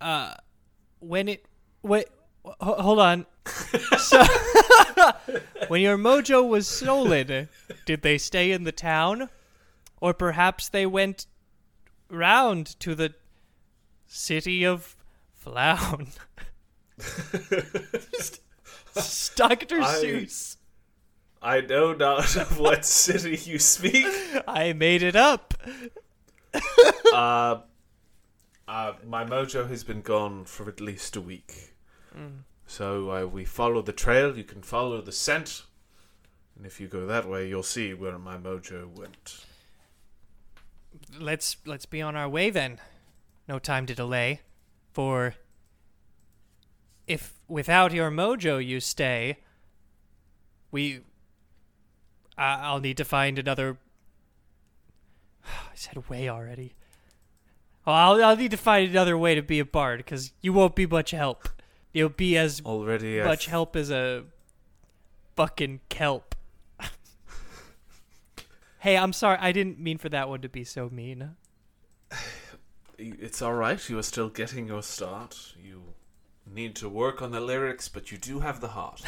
Uh. 0.00 0.34
When 0.98 1.28
it. 1.28 1.46
Wait. 1.82 2.06
H- 2.46 2.54
Hold 2.60 2.98
on. 2.98 3.26
so, 3.98 4.22
when 5.68 5.80
your 5.80 5.98
mojo 5.98 6.46
was 6.46 6.68
stolen, 6.68 7.48
did 7.86 8.02
they 8.02 8.18
stay 8.18 8.52
in 8.52 8.64
the 8.64 8.72
town, 8.72 9.28
or 10.00 10.14
perhaps 10.14 10.68
they 10.68 10.86
went 10.86 11.26
round 12.08 12.78
to 12.80 12.94
the 12.94 13.14
city 14.06 14.64
of 14.64 14.96
Flown? 15.34 16.08
Dr. 19.34 19.80
I- 19.80 20.02
Seuss. 20.02 20.56
I 21.44 21.60
know 21.60 21.92
not 21.92 22.36
of 22.36 22.60
what 22.60 22.84
city 22.84 23.36
you 23.50 23.58
speak. 23.58 24.06
I 24.46 24.72
made 24.74 25.02
it 25.02 25.16
up. 25.16 25.54
Uh, 27.12 27.62
uh, 28.68 28.92
my 29.04 29.24
mojo 29.24 29.68
has 29.68 29.82
been 29.82 30.02
gone 30.02 30.44
for 30.44 30.68
at 30.68 30.80
least 30.80 31.16
a 31.16 31.20
week. 31.20 31.71
So 32.66 33.10
uh, 33.10 33.26
we 33.26 33.44
follow 33.44 33.82
the 33.82 33.92
trail. 33.92 34.36
You 34.36 34.44
can 34.44 34.62
follow 34.62 35.00
the 35.00 35.12
scent, 35.12 35.64
and 36.56 36.64
if 36.64 36.80
you 36.80 36.88
go 36.88 37.06
that 37.06 37.28
way, 37.28 37.48
you'll 37.48 37.62
see 37.62 37.92
where 37.92 38.18
my 38.18 38.36
mojo 38.36 38.88
went. 38.96 39.44
Let's 41.18 41.56
let's 41.66 41.86
be 41.86 42.00
on 42.00 42.16
our 42.16 42.28
way 42.28 42.50
then. 42.50 42.78
No 43.48 43.58
time 43.58 43.86
to 43.86 43.94
delay. 43.94 44.40
For 44.92 45.34
if 47.06 47.34
without 47.48 47.92
your 47.92 48.10
mojo 48.10 48.64
you 48.64 48.80
stay, 48.80 49.38
we 50.70 51.00
I 52.38 52.54
I'll 52.62 52.80
need 52.80 52.96
to 52.96 53.04
find 53.04 53.38
another 53.38 53.78
I 55.44 55.74
said 55.74 56.08
way 56.08 56.28
already. 56.28 56.74
I'll 57.86 58.22
I'll 58.24 58.36
need 58.36 58.52
to 58.52 58.56
find 58.56 58.88
another 58.88 59.18
way 59.18 59.34
to 59.34 59.42
be 59.42 59.58
a 59.58 59.64
bard 59.64 59.98
because 59.98 60.32
you 60.40 60.52
won't 60.52 60.74
be 60.74 60.86
much 60.86 61.10
help. 61.10 61.48
You'll 61.92 62.08
be 62.08 62.36
as 62.38 62.62
Already, 62.64 63.20
I 63.20 63.24
much 63.24 63.46
help 63.46 63.76
as 63.76 63.90
a 63.90 64.24
fucking 65.36 65.80
kelp. 65.88 66.34
hey, 68.80 68.96
I'm 68.96 69.12
sorry. 69.12 69.38
I 69.40 69.52
didn't 69.52 69.78
mean 69.78 69.98
for 69.98 70.08
that 70.08 70.28
one 70.28 70.40
to 70.40 70.48
be 70.48 70.64
so 70.64 70.88
mean. 70.90 71.36
It's 72.98 73.42
all 73.42 73.54
right. 73.54 73.88
You 73.88 73.98
are 73.98 74.02
still 74.04 74.28
getting 74.28 74.68
your 74.68 74.82
start. 74.82 75.54
You 75.60 75.82
need 76.46 76.76
to 76.76 76.88
work 76.88 77.20
on 77.20 77.32
the 77.32 77.40
lyrics, 77.40 77.88
but 77.88 78.12
you 78.12 78.18
do 78.18 78.40
have 78.40 78.60
the 78.60 78.68
heart. 78.68 79.02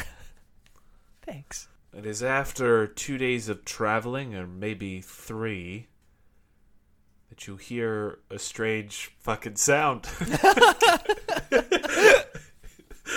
Thanks. 1.21 1.69
It 1.95 2.05
is 2.05 2.21
after 2.21 2.87
two 2.87 3.17
days 3.17 3.47
of 3.47 3.63
traveling, 3.63 4.35
or 4.35 4.47
maybe 4.47 4.99
three, 4.99 5.87
that 7.29 7.47
you 7.47 7.55
hear 7.55 8.19
a 8.29 8.37
strange 8.37 9.11
fucking 9.19 9.55
sound. 9.55 10.07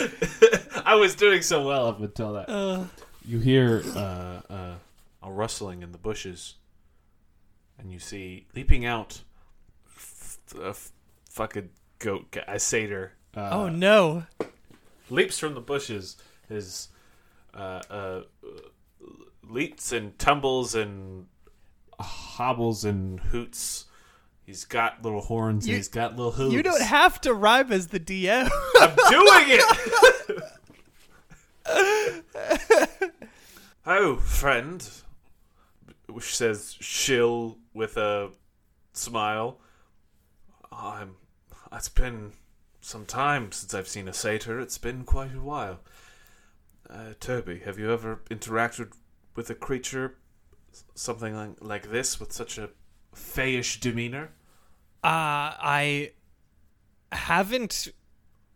I 0.84 0.94
was 0.94 1.14
doing 1.14 1.42
so 1.42 1.66
well 1.66 1.86
up 1.88 2.00
until 2.00 2.32
that. 2.34 2.48
Uh, 2.48 2.84
You 3.26 3.38
hear 3.40 3.82
uh, 3.94 4.40
uh, 4.50 4.74
a 5.22 5.30
rustling 5.30 5.82
in 5.82 5.92
the 5.92 5.98
bushes, 5.98 6.54
and 7.78 7.92
you 7.92 7.98
see 7.98 8.46
leaping 8.54 8.84
out 8.86 9.22
f- 9.96 10.38
a 10.60 10.68
f- 10.70 10.92
fucking 11.30 11.70
goat, 11.98 12.30
guy, 12.30 12.44
a 12.48 12.58
satyr. 12.58 13.12
Uh, 13.36 13.50
oh 13.52 13.68
no. 13.68 14.24
leaps 15.10 15.38
from 15.38 15.54
the 15.54 15.60
bushes. 15.60 16.16
His 16.48 16.88
uh, 17.54 17.82
uh, 17.90 18.20
leaps 19.48 19.92
and 19.92 20.18
tumbles 20.18 20.74
and 20.74 21.26
hobbles 22.00 22.84
and 22.84 23.20
hoots. 23.20 23.84
He's 24.48 24.64
got 24.64 25.02
little 25.02 25.20
horns 25.20 25.66
You- 25.66 25.74
and 25.74 25.76
he's 25.76 25.88
got 25.88 26.16
little 26.16 26.32
hooves. 26.32 26.54
You 26.54 26.62
don't 26.62 26.80
have 26.80 27.20
to 27.20 27.34
rhyme 27.34 27.70
as 27.70 27.88
the 27.88 28.00
DM. 28.00 28.48
I'm 28.80 28.96
doing 29.10 29.60
it. 31.66 33.12
oh, 33.86 34.16
friend, 34.16 34.88
which 36.06 36.34
says 36.34 36.76
shill 36.80 37.58
with 37.74 37.98
a 37.98 38.30
smile. 38.94 39.58
I'm. 40.72 41.16
It's 41.70 41.90
been 41.90 42.32
some 42.80 43.04
time 43.04 43.52
since 43.52 43.74
I've 43.74 43.86
seen 43.86 44.08
a 44.08 44.14
satyr. 44.14 44.58
It's 44.60 44.78
been 44.78 45.04
quite 45.04 45.34
a 45.34 45.42
while. 45.42 45.80
Uh, 46.88 47.12
Toby, 47.20 47.58
have 47.66 47.78
you 47.78 47.92
ever 47.92 48.22
interacted 48.30 48.92
with 49.36 49.50
a 49.50 49.54
creature, 49.54 50.14
something 50.94 51.36
like, 51.36 51.56
like 51.60 51.90
this, 51.90 52.18
with 52.18 52.32
such 52.32 52.56
a 52.56 52.70
fayish 53.14 53.78
demeanor? 53.78 54.30
Uh, 55.04 55.54
I 55.60 56.12
haven't 57.12 57.88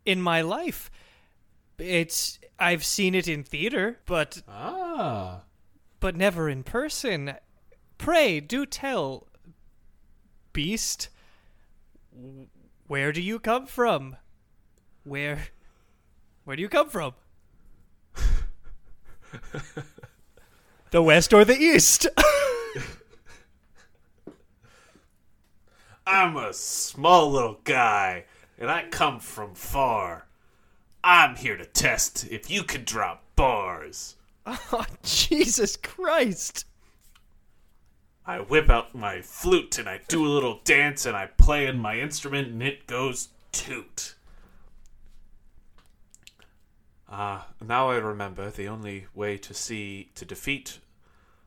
in 0.04 0.20
my 0.20 0.40
life. 0.42 0.90
It's 1.78 2.38
I've 2.58 2.84
seen 2.84 3.14
it 3.14 3.26
in 3.28 3.42
theater, 3.44 4.00
but 4.06 4.42
Ah. 4.48 5.42
but 6.00 6.16
never 6.16 6.48
in 6.48 6.62
person. 6.62 7.34
Pray 7.98 8.40
do 8.40 8.66
tell, 8.66 9.28
beast. 10.52 11.08
Where 12.86 13.12
do 13.12 13.22
you 13.22 13.38
come 13.38 13.66
from? 13.66 14.16
Where, 15.04 15.48
where 16.44 16.56
do 16.56 16.62
you 16.62 16.68
come 16.68 16.90
from? 16.90 17.14
the 20.90 21.02
west 21.02 21.32
or 21.32 21.44
the 21.44 21.56
east? 21.56 22.06
I'm 26.12 26.36
a 26.36 26.52
small 26.52 27.30
little 27.30 27.58
guy, 27.64 28.24
and 28.58 28.70
I 28.70 28.84
come 28.90 29.18
from 29.18 29.54
far. 29.54 30.26
I'm 31.02 31.36
here 31.36 31.56
to 31.56 31.64
test 31.64 32.30
if 32.30 32.50
you 32.50 32.64
can 32.64 32.84
drop 32.84 33.24
bars. 33.34 34.16
oh, 34.46 34.84
Jesus 35.02 35.74
Christ! 35.78 36.66
I 38.26 38.40
whip 38.40 38.68
out 38.68 38.94
my 38.94 39.22
flute 39.22 39.78
and 39.78 39.88
I 39.88 40.00
do 40.06 40.26
a 40.26 40.28
little 40.28 40.60
dance 40.64 41.06
and 41.06 41.16
I 41.16 41.28
play 41.38 41.66
in 41.66 41.78
my 41.78 41.98
instrument 41.98 42.48
and 42.48 42.62
it 42.62 42.86
goes 42.86 43.30
toot. 43.50 44.14
Ah, 47.08 47.48
now 47.66 47.88
I 47.88 47.96
remember 47.96 48.50
the 48.50 48.68
only 48.68 49.06
way 49.14 49.38
to 49.38 49.54
see 49.54 50.10
to 50.16 50.26
defeat 50.26 50.78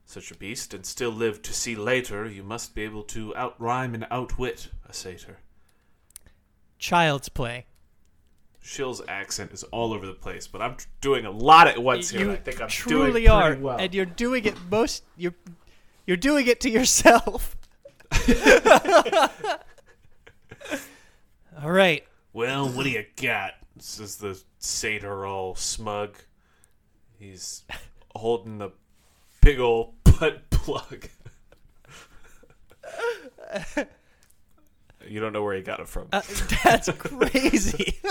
such 0.06 0.32
a 0.32 0.36
beast 0.36 0.74
and 0.74 0.86
still 0.86 1.12
live 1.12 1.42
to 1.42 1.54
see 1.54 1.76
later, 1.76 2.26
you 2.30 2.44
must 2.44 2.76
be 2.76 2.84
able 2.84 3.04
to 3.04 3.34
outrhyme 3.36 3.94
and 3.94 4.08
outwit 4.10 4.70
a 4.88 4.94
satyr. 4.94 5.40
Child's 6.78 7.30
play. 7.30 7.66
Shill's 8.62 9.02
accent 9.08 9.52
is 9.52 9.64
all 9.66 9.94
over 9.94 10.06
the 10.08 10.14
place, 10.14 10.48
but 10.48 10.62
I'm 10.62 10.78
doing 11.00 11.26
a 11.26 11.32
lot 11.32 11.68
at 11.68 11.82
once 11.82 12.10
here. 12.10 12.22
you 12.22 12.32
I 12.32 12.38
think 12.38 12.62
I'm 12.62 12.68
truly 12.68 13.22
doing 13.26 13.32
are, 13.32 13.56
well. 13.56 13.78
and 13.78 13.94
you're 13.94 14.06
doing 14.06 14.46
it 14.46 14.56
most. 14.72 15.04
You're 15.16 15.36
you're 16.08 16.18
doing 16.18 16.48
it 16.48 16.62
to 16.62 16.70
yourself. 16.70 17.56
All 21.62 21.72
right. 21.72 22.04
Well, 22.34 22.68
what 22.70 22.84
do 22.84 22.90
you 22.90 23.06
got? 23.22 23.54
Says 23.80 24.18
the 24.18 24.42
satyr 24.60 25.26
all 25.26 25.56
smug. 25.56 26.18
He's 27.18 27.64
holding 28.16 28.58
the 28.58 28.72
big 29.42 29.60
old 29.60 29.95
butt 30.20 30.50
plug. 30.50 31.08
you 35.08 35.20
don't 35.20 35.34
know 35.34 35.44
where 35.44 35.56
he 35.56 35.62
got 35.62 35.80
it 35.80 35.88
from. 35.88 36.08
Uh, 36.12 36.22
that's 36.64 36.90
crazy. 36.92 37.98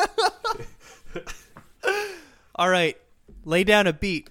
All 2.56 2.68
right, 2.68 2.96
lay 3.44 3.64
down 3.64 3.86
a 3.86 3.92
beat. 3.92 4.30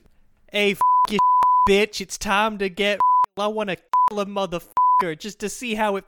Hey, 0.52 0.72
f- 0.72 0.82
you 1.10 1.20
bitch! 1.68 2.02
It's 2.02 2.18
time 2.18 2.58
to 2.60 2.70
get. 2.70 3.00
I 3.38 3.48
want 3.48 3.70
to 3.70 3.78
kill 4.10 4.20
a 4.20 4.26
motherfucker 4.26 5.18
just 5.18 5.40
to 5.40 5.50
see 5.50 5.76
how 5.76 5.98
it. 5.98 6.06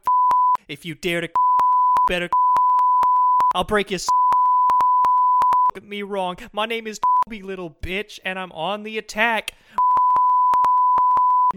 If 0.68 0.86
you 0.86 0.96
dare 0.96 1.22
to, 1.22 1.30
better. 2.08 2.30
I'll 3.54 3.64
break 3.64 3.92
your. 3.92 4.00
At 5.76 5.84
me 5.84 6.04
wrong. 6.04 6.38
My 6.54 6.66
name 6.66 6.88
is 6.88 7.00
Toby, 7.26 7.42
little 7.42 7.70
bitch, 7.70 8.20
and 8.24 8.40
I'm 8.40 8.54
on 8.54 8.84
the 8.84 8.98
attack. 8.98 9.52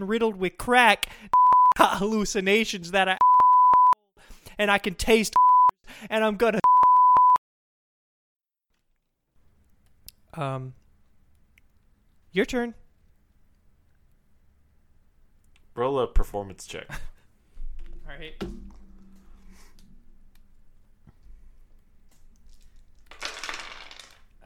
Riddled 0.07 0.37
with 0.37 0.57
crack, 0.57 1.07
hallucinations 1.77 2.91
that 2.91 3.07
I 3.09 3.17
and 4.57 4.69
I 4.69 4.77
can 4.77 4.95
taste 4.95 5.35
and 6.09 6.23
I'm 6.23 6.35
gonna 6.35 6.59
Um 10.33 10.73
Your 12.31 12.45
turn. 12.45 12.75
Roll 15.75 15.99
a 15.99 16.07
performance 16.07 16.67
check. 16.67 16.87
All 16.89 16.97
right. 18.07 18.33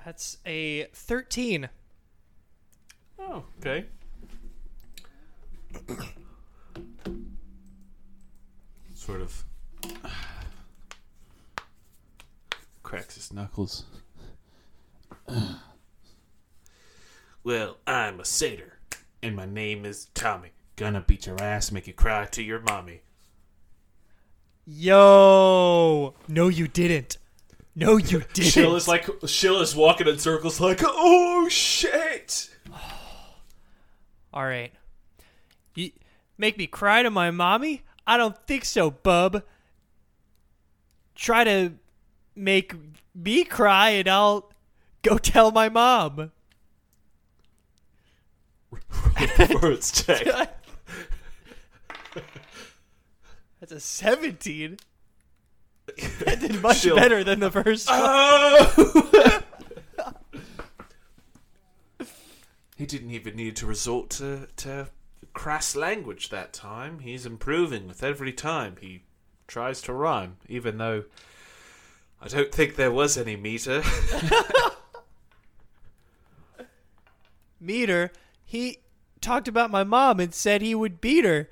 That's 0.06 0.38
a 0.46 0.84
13. 0.94 1.70
Oh, 3.20 3.44
okay. 3.60 3.86
Sort 9.04 9.20
of 9.20 9.44
cracks 12.84 13.16
his 13.16 13.34
knuckles. 13.34 13.84
well, 17.44 17.78
I'm 17.86 18.22
a 18.22 18.26
satyr, 18.26 18.80
and 19.22 19.36
my 19.36 19.46
name 19.46 19.84
is 19.84 20.06
Tommy. 20.14 20.52
Gonna 20.78 21.02
beat 21.02 21.26
your 21.26 21.42
ass, 21.42 21.70
make 21.70 21.86
you 21.86 21.92
cry 21.92 22.26
to 22.28 22.42
your 22.42 22.62
mommy. 22.62 23.02
Yo! 24.66 26.14
No, 26.30 26.48
you 26.48 26.70
didn't. 26.70 27.18
No, 27.76 27.98
you 27.98 28.20
didn't. 28.34 28.52
Shill 28.52 28.78
is 28.78 28.88
like 28.88 29.10
Shill 29.26 29.60
is 29.60 29.76
walking 29.76 30.08
in 30.08 30.18
circles, 30.18 30.62
like, 30.62 30.80
oh 30.82 31.50
shit. 31.50 32.50
All 34.34 34.46
right. 34.46 34.72
You 35.76 35.92
make 36.38 36.58
me 36.58 36.68
cry 36.68 37.04
to 37.04 37.10
my 37.10 37.32
mommy? 37.32 37.82
I 38.06 38.18
don't 38.18 38.38
think 38.46 38.66
so, 38.66 38.92
bub. 38.92 39.44
Try 41.16 41.44
to 41.44 41.74
make 42.36 42.74
me 43.16 43.44
cry 43.44 43.90
and 43.92 44.08
I'll 44.08 44.52
go 45.04 45.18
tell 45.18 45.52
my 45.52 45.70
mom. 45.70 46.32
Words 49.62 50.04
check. 50.04 50.26
That's 53.60 53.72
a 53.72 53.80
17. 53.80 54.78
That 56.26 56.40
did 56.40 56.62
much 56.62 56.80
Shill. 56.80 56.96
better 56.96 57.24
than 57.24 57.40
the 57.40 57.52
first 57.52 57.88
oh. 57.90 58.74
one. 58.76 59.44
Oh! 60.00 60.14
he 62.78 62.86
didn't 62.86 63.12
even 63.12 63.36
need 63.36 63.56
to 63.58 63.66
resort 63.66 64.10
to, 64.12 64.48
to 64.58 64.90
crass 65.34 65.76
language 65.76 66.30
that 66.30 66.54
time. 66.54 67.00
He's 67.00 67.26
improving 67.26 67.88
with 67.88 68.04
every 68.04 68.32
time 68.34 68.78
he 68.80 69.04
tries 69.48 69.82
to 69.84 69.94
rhyme, 69.94 70.38
even 70.48 70.78
though 70.78 71.04
I 72.22 72.28
don't 72.28 72.52
think 72.52 72.76
there 72.76 72.92
was 72.92 73.18
any 73.18 73.36
meter. 73.36 73.84
Meter, 77.60 78.12
he 78.44 78.80
talked 79.22 79.48
about 79.48 79.72
my 79.72 79.84
mom 79.86 80.20
and 80.20 80.34
said 80.34 80.62
he 80.62 80.76
would 80.76 81.00
beat 81.00 81.24
her. 81.24 81.50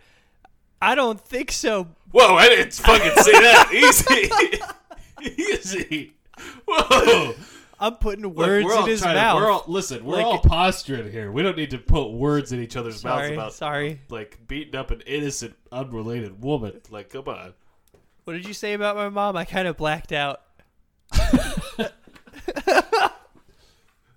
I 0.81 0.93
don't 0.95 1.21
think 1.21 1.51
so. 1.51 1.87
Whoa, 2.11 2.35
I 2.35 2.49
didn't 2.49 2.73
fucking 2.73 3.23
say 3.23 3.31
that. 3.31 3.71
Easy. 5.23 5.41
Easy. 5.41 6.13
Whoa. 6.67 7.35
I'm 7.81 7.95
putting 7.95 8.33
words 8.33 8.63
we're 8.65 8.79
in 8.79 8.85
his 8.85 9.01
trying 9.01 9.15
mouth. 9.15 9.39
To, 9.39 9.43
we're 9.43 9.51
all 9.51 9.63
listen. 9.67 10.05
We're 10.05 10.17
Like- 10.17 10.25
all 10.25 10.39
posturing 10.39 11.11
here. 11.11 11.31
We 11.31 11.41
don't 11.41 11.57
need 11.57 11.71
to 11.71 11.79
put 11.79 12.11
words 12.11 12.51
in 12.51 12.61
each 12.61 12.77
other's 12.77 13.03
mouths 13.03 13.23
sorry, 13.23 13.33
about 13.33 13.53
sorry. 13.53 14.01
like 14.09 14.37
beating 14.47 14.75
up 14.75 14.91
an 14.91 15.01
innocent, 15.07 15.55
unrelated 15.71 16.41
woman. 16.43 16.79
Like, 16.91 17.09
come 17.09 17.27
on. 17.27 17.53
What 18.23 18.33
did 18.33 18.45
you 18.47 18.53
say 18.53 18.73
about 18.73 18.95
my 18.95 19.09
mom? 19.09 19.35
I 19.35 19.45
kind 19.45 19.67
of 19.67 19.77
blacked 19.77 20.11
out. 20.11 20.41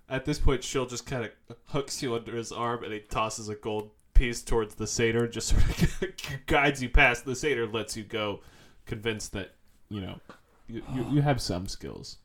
At 0.07 0.23
this 0.25 0.37
point, 0.37 0.63
Shill 0.63 0.85
just 0.85 1.07
kind 1.07 1.25
of 1.25 1.31
hooks 1.69 2.01
you 2.03 2.13
under 2.13 2.35
his 2.35 2.51
arm 2.51 2.83
and 2.83 2.93
he 2.93 2.99
tosses 2.99 3.49
a 3.49 3.55
gold 3.55 3.89
piece 4.13 4.43
towards 4.43 4.75
the 4.75 4.85
satyr, 4.85 5.27
just 5.27 5.47
sort 5.49 5.63
of 6.03 6.13
guides 6.45 6.81
you 6.83 6.89
past. 6.89 7.25
The 7.25 7.35
satyr 7.35 7.65
lets 7.67 7.97
you 7.97 8.03
go, 8.03 8.41
convinced 8.85 9.33
that, 9.33 9.55
you 9.89 10.01
know, 10.01 10.19
you, 10.67 10.83
you, 10.93 11.05
you 11.13 11.21
have 11.23 11.41
some 11.41 11.67
skills. 11.67 12.17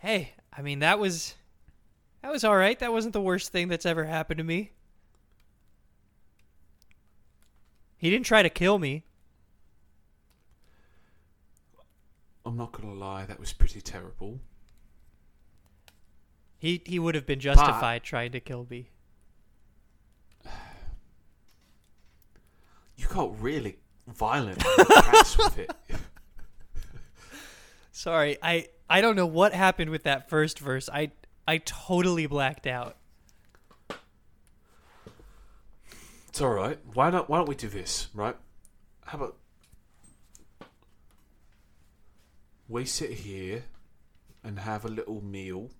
Hey, 0.00 0.32
I 0.50 0.62
mean 0.62 0.78
that 0.78 0.98
was 0.98 1.34
that 2.22 2.32
was 2.32 2.42
all 2.42 2.56
right. 2.56 2.78
That 2.78 2.90
wasn't 2.90 3.12
the 3.12 3.20
worst 3.20 3.52
thing 3.52 3.68
that's 3.68 3.86
ever 3.86 4.04
happened 4.04 4.38
to 4.38 4.44
me. 4.44 4.72
He 7.98 8.10
didn't 8.10 8.24
try 8.24 8.42
to 8.42 8.48
kill 8.48 8.78
me. 8.78 9.04
I'm 12.46 12.56
not 12.56 12.72
gonna 12.72 12.94
lie, 12.94 13.26
that 13.26 13.38
was 13.38 13.52
pretty 13.52 13.82
terrible. 13.82 14.40
He 16.58 16.82
he 16.86 16.98
would 16.98 17.14
have 17.14 17.26
been 17.26 17.40
justified 17.40 18.02
trying 18.02 18.32
to 18.32 18.40
kill 18.40 18.66
me. 18.70 18.88
You 22.96 23.06
got 23.06 23.40
really 23.40 23.78
violent 24.06 24.62
with 25.38 25.58
it. 25.58 25.70
Sorry, 27.92 28.38
I 28.42 28.68
I 28.88 29.00
don't 29.00 29.16
know 29.16 29.26
what 29.26 29.52
happened 29.52 29.90
with 29.90 30.04
that 30.04 30.28
first 30.28 30.58
verse. 30.58 30.88
I 30.88 31.12
I 31.46 31.58
totally 31.58 32.26
blacked 32.26 32.66
out. 32.66 32.96
It's 36.28 36.40
all 36.40 36.50
right. 36.50 36.78
Why 36.94 37.10
not? 37.10 37.28
Why 37.28 37.38
don't 37.38 37.48
we 37.48 37.54
do 37.56 37.68
this? 37.68 38.08
Right? 38.14 38.36
How 39.04 39.18
about 39.18 39.36
we 42.68 42.84
sit 42.84 43.10
here 43.10 43.64
and 44.44 44.60
have 44.60 44.84
a 44.84 44.88
little 44.88 45.22
meal, 45.24 45.70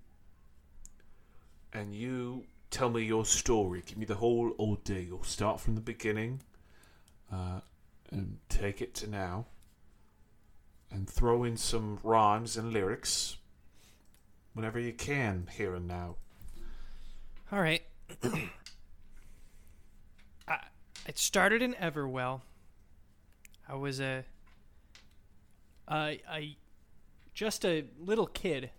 and 1.73 1.95
you 1.95 2.45
tell 2.71 2.91
me 2.91 3.03
your 3.03 3.25
story. 3.25 3.83
Give 3.87 3.97
me 3.97 4.05
the 4.05 4.17
whole 4.17 4.53
ordeal. 4.59 5.23
Start 5.23 5.61
from 5.61 5.77
the 5.77 5.81
beginning, 5.81 6.43
uh, 7.33 7.61
and 8.11 8.39
take 8.49 8.83
it 8.83 8.93
to 8.97 9.09
now, 9.09 9.47
and 10.91 11.09
throw 11.09 11.45
in 11.45 11.57
some 11.57 11.99
rhymes 12.03 12.57
and 12.57 12.73
lyrics 12.73 13.37
whenever 14.55 14.79
you 14.79 14.93
can, 14.93 15.49
here 15.57 15.75
and 15.75 15.87
now. 15.87 16.17
All 17.53 17.61
right. 17.61 17.83
I, 20.49 20.59
it 21.07 21.19
started 21.19 21.63
in 21.63 21.75
Everwell. 21.75 22.41
I 23.69 23.75
was 23.75 24.01
a, 24.01 24.25
I, 25.87 26.21
I, 26.29 26.57
just 27.35 27.65
a 27.65 27.85
little 27.99 28.27
kid. 28.27 28.71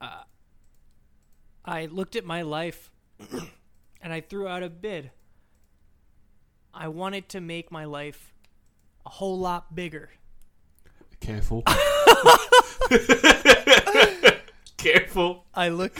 Uh, 0.00 0.22
I 1.64 1.86
looked 1.86 2.16
at 2.16 2.24
my 2.24 2.42
life, 2.42 2.90
and 4.00 4.12
I 4.12 4.20
threw 4.20 4.48
out 4.48 4.62
a 4.62 4.70
bid. 4.70 5.10
I 6.72 6.88
wanted 6.88 7.28
to 7.30 7.40
make 7.40 7.72
my 7.72 7.84
life 7.84 8.32
a 9.08 9.10
whole 9.10 9.38
lot 9.38 9.74
bigger. 9.74 10.10
Careful. 11.20 11.62
Careful. 14.76 15.46
I 15.54 15.70
looked. 15.70 15.98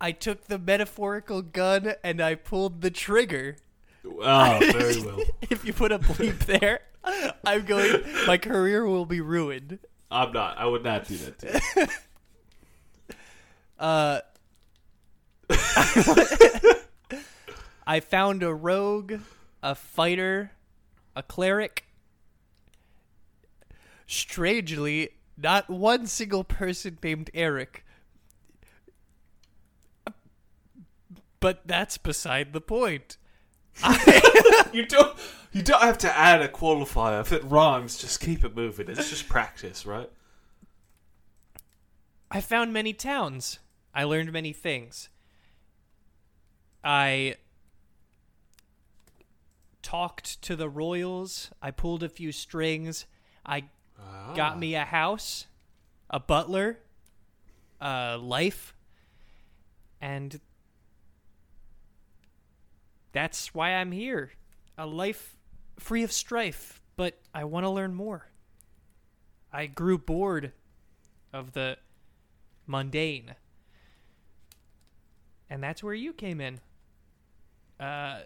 I 0.00 0.12
took 0.12 0.46
the 0.46 0.58
metaphorical 0.58 1.42
gun 1.42 1.92
and 2.02 2.22
I 2.22 2.36
pulled 2.36 2.80
the 2.80 2.90
trigger. 2.90 3.56
Oh, 4.02 4.58
very 4.72 5.02
well. 5.02 5.20
if 5.42 5.62
you 5.66 5.74
put 5.74 5.92
a 5.92 5.98
bleep 5.98 6.38
there, 6.46 6.80
I'm 7.44 7.66
going. 7.66 8.02
My 8.26 8.38
career 8.38 8.86
will 8.86 9.04
be 9.04 9.20
ruined. 9.20 9.78
I'm 10.10 10.32
not. 10.32 10.56
I 10.56 10.64
would 10.64 10.82
not 10.82 11.06
do 11.06 11.18
that 11.18 11.38
to 11.40 11.60
you. 11.76 11.86
Uh, 13.78 14.20
I 17.86 18.00
found 18.00 18.42
a 18.42 18.52
rogue, 18.52 19.20
a 19.62 19.74
fighter, 19.74 20.52
a 21.14 21.22
cleric. 21.22 21.84
Strangely, 24.06 25.10
not 25.36 25.70
one 25.70 26.06
single 26.06 26.44
person 26.44 26.98
named 27.02 27.30
Eric. 27.34 27.84
But 31.38 31.66
that's 31.66 31.96
beside 31.96 32.52
the 32.52 32.60
point. 32.60 33.16
You 34.72 34.86
don't. 34.86 35.18
You 35.52 35.62
don't 35.62 35.82
have 35.82 35.98
to 35.98 36.16
add 36.16 36.42
a 36.42 36.48
qualifier 36.48 37.20
if 37.20 37.32
it 37.32 37.42
rhymes. 37.44 37.98
Just 37.98 38.20
keep 38.20 38.44
it 38.44 38.54
moving. 38.54 38.88
It's 38.88 39.10
just 39.10 39.28
practice, 39.28 39.84
right? 39.84 40.08
I 42.30 42.40
found 42.40 42.72
many 42.72 42.92
towns. 42.92 43.58
I 43.92 44.04
learned 44.04 44.32
many 44.32 44.52
things. 44.52 45.08
I 46.84 47.34
talked 49.82 50.40
to 50.42 50.56
the 50.56 50.68
royals. 50.68 51.50
I 51.62 51.70
pulled 51.70 52.02
a 52.02 52.08
few 52.08 52.32
strings. 52.32 53.06
I 53.44 53.64
got 54.34 54.58
me 54.58 54.74
a 54.74 54.84
house. 54.84 55.46
a 56.10 56.18
butler, 56.18 56.78
a 57.80 58.18
life, 58.18 58.74
and 60.00 60.40
that's 63.12 63.54
why 63.54 63.70
I'm 63.70 63.92
here. 63.92 64.32
A 64.76 64.86
life 64.86 65.36
free 65.78 66.02
of 66.02 66.12
strife, 66.12 66.80
but 66.96 67.18
I 67.32 67.44
want 67.44 67.64
to 67.64 67.70
learn 67.70 67.94
more. 67.94 68.26
I 69.52 69.66
grew 69.66 69.98
bored 69.98 70.52
of 71.32 71.52
the 71.52 71.78
mundane. 72.66 73.34
And 75.48 75.62
that's 75.62 75.82
where 75.82 75.94
you 75.94 76.12
came 76.12 76.40
in. 76.40 76.60
Uh, 77.78 78.20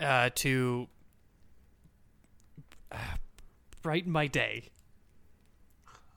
uh, 0.00 0.30
to 0.36 0.88
uh, 2.92 2.96
brighten 3.82 4.12
my 4.12 4.26
day. 4.26 4.70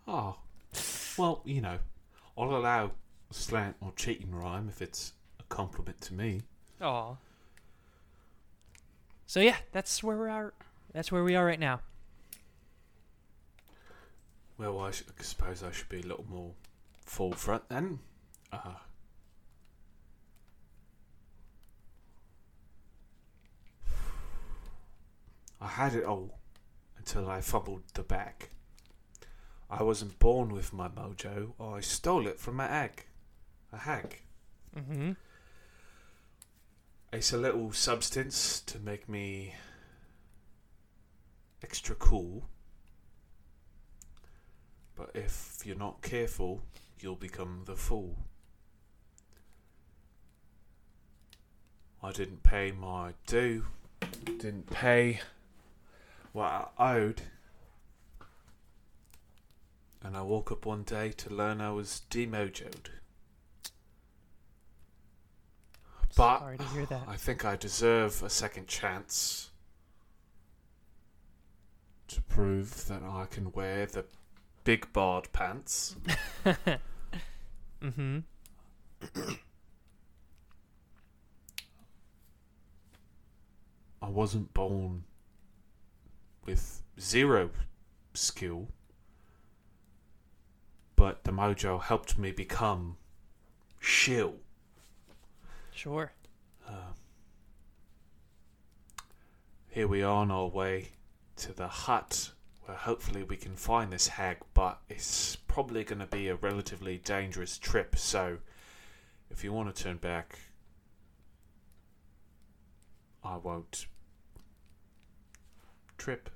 Oh, 0.07 0.37
well, 1.17 1.41
you 1.45 1.61
know, 1.61 1.77
I'll 2.37 2.55
allow 2.55 2.91
slant 3.29 3.75
or 3.81 3.93
cheating 3.95 4.31
rhyme 4.31 4.67
if 4.69 4.81
it's 4.81 5.13
a 5.39 5.43
compliment 5.43 6.01
to 6.01 6.13
me. 6.13 6.41
Oh. 6.81 7.17
So 9.25 9.39
yeah, 9.39 9.57
that's 9.71 10.03
where 10.03 10.17
we 10.17 10.29
are. 10.29 10.53
That's 10.93 11.11
where 11.11 11.23
we 11.23 11.35
are 11.35 11.45
right 11.45 11.59
now. 11.59 11.79
Well, 14.57 14.79
I, 14.79 14.91
sh- 14.91 15.03
I 15.17 15.23
suppose 15.23 15.63
I 15.63 15.71
should 15.71 15.89
be 15.89 16.01
a 16.01 16.05
little 16.05 16.25
more 16.29 16.51
forefront 17.05 17.69
then. 17.69 17.99
Uh, 18.51 18.73
I 25.61 25.67
had 25.67 25.93
it 25.93 26.03
all 26.03 26.39
until 26.97 27.29
I 27.29 27.41
fumbled 27.41 27.83
the 27.93 28.01
bag. 28.01 28.49
I 29.69 29.83
wasn't 29.83 30.19
born 30.19 30.49
with 30.51 30.73
my 30.73 30.89
mojo. 30.89 31.53
I 31.59 31.79
stole 31.81 32.27
it 32.27 32.39
from 32.39 32.59
a 32.59 32.67
hag. 32.67 33.05
A 33.71 33.77
hag. 33.77 34.21
Mm-hmm. 34.75 35.11
It's 37.13 37.31
a 37.31 37.37
little 37.37 37.71
substance 37.71 38.61
to 38.61 38.79
make 38.79 39.07
me 39.07 39.53
extra 41.63 41.95
cool. 41.95 42.43
But 44.95 45.11
if 45.13 45.59
you're 45.63 45.77
not 45.77 46.01
careful, 46.01 46.63
you'll 46.99 47.15
become 47.15 47.63
the 47.65 47.75
fool. 47.75 48.17
I 52.03 52.11
didn't 52.11 52.41
pay 52.43 52.71
my 52.71 53.13
due, 53.27 53.65
didn't 54.39 54.69
pay 54.71 55.21
what 56.31 56.71
I 56.77 56.95
owed. 56.95 57.21
And 60.03 60.17
I 60.17 60.21
woke 60.21 60.51
up 60.51 60.65
one 60.65 60.83
day 60.83 61.11
to 61.11 61.33
learn 61.33 61.61
I 61.61 61.71
was 61.71 62.01
demojoed. 62.09 62.89
But 66.15 66.39
Sorry 66.39 66.57
to 66.57 66.63
hear 66.65 66.85
that. 66.87 67.03
I 67.07 67.15
think 67.15 67.45
I 67.45 67.55
deserve 67.55 68.21
a 68.23 68.29
second 68.29 68.67
chance 68.67 69.51
to 72.09 72.21
prove 72.23 72.87
that 72.87 73.03
I 73.03 73.25
can 73.29 73.51
wear 73.53 73.85
the 73.85 74.05
big 74.63 74.91
bard 74.93 75.29
pants. 75.31 75.95
Mm-hmm. 77.81 78.19
I 84.03 84.09
wasn't 84.09 84.53
born 84.53 85.03
with 86.45 86.81
zero 86.99 87.49
skill, 88.13 88.67
but 90.95 91.23
the 91.23 91.31
mojo 91.31 91.81
helped 91.81 92.17
me 92.17 92.31
become 92.31 92.97
shill. 93.79 94.35
Sure. 95.73 96.11
Uh, 96.67 96.93
here 99.69 99.87
we 99.87 100.03
are 100.03 100.13
on 100.13 100.31
our 100.31 100.47
way 100.47 100.89
to 101.37 101.53
the 101.53 101.67
hut 101.67 102.31
where 102.65 102.77
hopefully 102.77 103.23
we 103.23 103.35
can 103.35 103.55
find 103.55 103.91
this 103.91 104.07
hag, 104.09 104.37
but 104.53 104.79
it's 104.89 105.35
probably 105.35 105.83
going 105.83 105.99
to 105.99 106.05
be 106.05 106.27
a 106.27 106.35
relatively 106.35 106.97
dangerous 106.97 107.57
trip. 107.57 107.95
So, 107.97 108.37
if 109.29 109.43
you 109.43 109.51
want 109.51 109.73
to 109.73 109.83
turn 109.83 109.97
back, 109.97 110.37
I 113.23 113.37
won't 113.37 113.87
trip. 116.01 116.29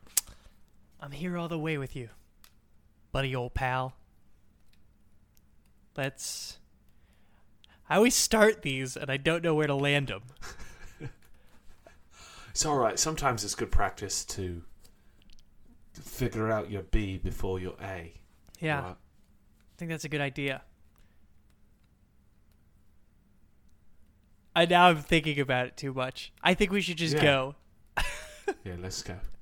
I'm 1.01 1.11
here 1.11 1.37
all 1.37 1.47
the 1.47 1.57
way 1.57 1.77
with 1.79 1.95
you, 1.95 2.09
buddy, 3.11 3.35
old 3.35 3.55
pal. 3.55 3.95
Let's. 5.97 6.59
I 7.89 7.95
always 7.95 8.13
start 8.15 8.61
these 8.61 8.95
and 8.95 9.09
I 9.09 9.17
don't 9.17 9.43
know 9.43 9.55
where 9.55 9.67
to 9.67 9.75
land 9.75 10.07
them. 10.09 10.21
It's 12.49 12.65
all 12.65 12.77
right. 12.77 12.97
Sometimes 12.97 13.43
it's 13.43 13.53
good 13.53 13.69
practice 13.69 14.23
to 14.23 14.61
figure 15.91 16.49
out 16.49 16.71
your 16.71 16.83
B 16.83 17.17
before 17.17 17.59
your 17.59 17.75
A. 17.83 18.13
Yeah, 18.61 18.79
right? 18.81 18.91
I 18.91 19.75
think 19.75 19.91
that's 19.91 20.05
a 20.05 20.09
good 20.09 20.21
idea. 20.21 20.61
I 24.55 24.65
now 24.67 24.87
I'm 24.87 25.01
thinking 25.01 25.37
about 25.41 25.67
it 25.67 25.75
too 25.75 25.93
much. 25.93 26.31
I 26.41 26.53
think 26.53 26.71
we 26.71 26.79
should 26.79 26.95
just 26.97 27.15
Yeah. 27.15 27.21
go. 27.23 27.55
Yeah, 28.63 28.75
let's 28.79 29.03
go. 29.03 29.17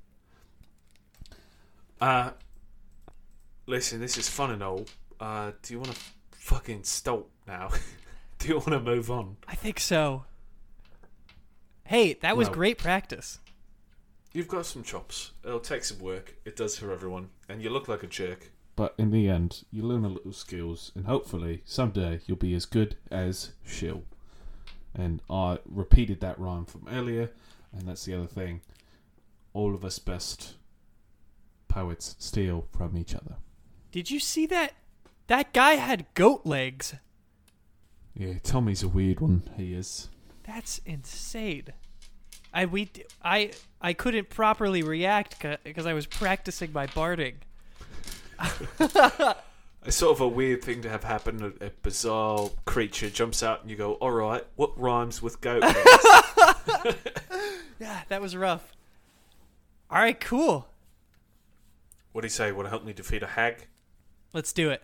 Uh, 2.04 2.32
listen, 3.66 4.02
this 4.02 4.18
is 4.18 4.28
fun 4.28 4.52
and 4.52 4.62
all. 4.62 4.86
Uh, 5.22 5.54
do 5.62 5.74
you 5.74 5.80
want 5.80 5.96
to 5.96 6.02
fucking 6.32 6.84
stop 6.84 7.30
now? 7.48 7.70
do 8.40 8.50
you 8.50 8.56
want 8.56 8.72
to 8.72 8.82
move 8.82 9.10
on? 9.10 9.38
I 9.48 9.56
think 9.56 9.80
so. 9.80 10.26
Hey, 11.86 12.16
that 12.16 12.36
was 12.36 12.50
Well- 12.50 12.56
great 12.56 12.78
practice. 12.78 13.40
You've 14.34 14.50
got 14.50 14.66
some 14.66 14.84
chops. 14.84 15.32
It'll 15.46 15.62
take 15.62 15.86
some 15.86 16.00
work. 16.00 16.36
It 16.44 16.58
does 16.58 16.78
for 16.78 16.92
everyone. 16.92 17.30
And 17.48 17.62
you 17.62 17.70
look 17.70 17.88
like 17.88 18.04
a 18.04 18.08
jerk. 18.08 18.52
But 18.76 18.96
in 18.98 19.12
the 19.12 19.30
end, 19.30 19.64
you 19.72 19.84
learn 19.84 20.04
a 20.04 20.10
little 20.10 20.34
skills, 20.34 20.92
and 20.96 21.06
hopefully 21.06 21.62
someday 21.64 22.20
you'll 22.26 22.36
be 22.36 22.54
as 22.54 22.66
good 22.66 22.98
as 23.12 23.54
Shill. 23.66 24.04
And 24.94 25.22
I 25.30 25.60
repeated 25.64 26.20
that 26.20 26.38
rhyme 26.38 26.66
from 26.66 26.86
earlier, 26.92 27.32
and 27.72 27.88
that's 27.88 28.04
the 28.04 28.14
other 28.14 28.28
thing. 28.28 28.60
All 29.54 29.74
of 29.74 29.86
us 29.86 30.00
best 30.00 30.56
poets 31.74 32.16
steal 32.20 32.68
from 32.78 32.96
each 32.96 33.16
other. 33.16 33.38
Did 33.92 34.12
you 34.12 34.20
see 34.20 34.46
that? 34.46 34.74
That 35.28 35.54
guy 35.54 35.74
had 35.74 36.06
goat 36.14 36.46
legs. 36.46 36.94
Yeah, 38.16 38.34
Tommy's 38.44 38.84
a 38.84 38.88
weird 38.88 39.20
one. 39.20 39.42
He 39.58 39.74
is. 39.74 40.10
That's 40.44 40.80
insane. 40.86 41.66
I 42.54 42.66
we 42.66 42.92
I 43.24 43.52
I 43.82 43.94
couldn't 43.94 44.30
properly 44.30 44.84
react 44.84 45.44
because 45.64 45.88
I 45.88 45.94
was 45.94 46.06
practicing 46.06 46.72
my 46.72 46.86
barding. 46.88 47.38
It's 49.86 49.98
sort 49.98 50.16
of 50.16 50.22
a 50.22 50.28
weird 50.30 50.64
thing 50.64 50.82
to 50.84 50.90
have 50.90 51.04
happen. 51.04 51.54
A, 51.60 51.66
a 51.66 51.70
bizarre 51.82 52.50
creature 52.64 53.10
jumps 53.10 53.44
out 53.44 53.62
and 53.64 53.70
you 53.70 53.76
go, 53.76 53.96
alright, 53.96 54.46
what 54.56 54.80
rhymes 54.80 55.22
with 55.22 55.42
goat? 55.42 55.62
legs?" 55.62 56.96
Yeah, 57.80 58.02
that 58.08 58.22
was 58.22 58.34
rough. 58.34 58.72
All 59.92 59.98
right, 59.98 60.18
cool. 60.18 60.70
What 62.14 62.22
do 62.22 62.26
you 62.28 62.30
say? 62.30 62.52
Want 62.52 62.68
to 62.68 62.70
help 62.70 62.86
me 62.86 62.94
defeat 62.94 63.24
a 63.24 63.28
hag? 63.28 63.68
Let's 64.34 64.54
do 64.54 64.70
it. 64.70 64.84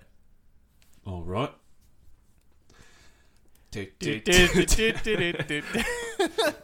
All 1.05 1.23
right. 1.23 1.51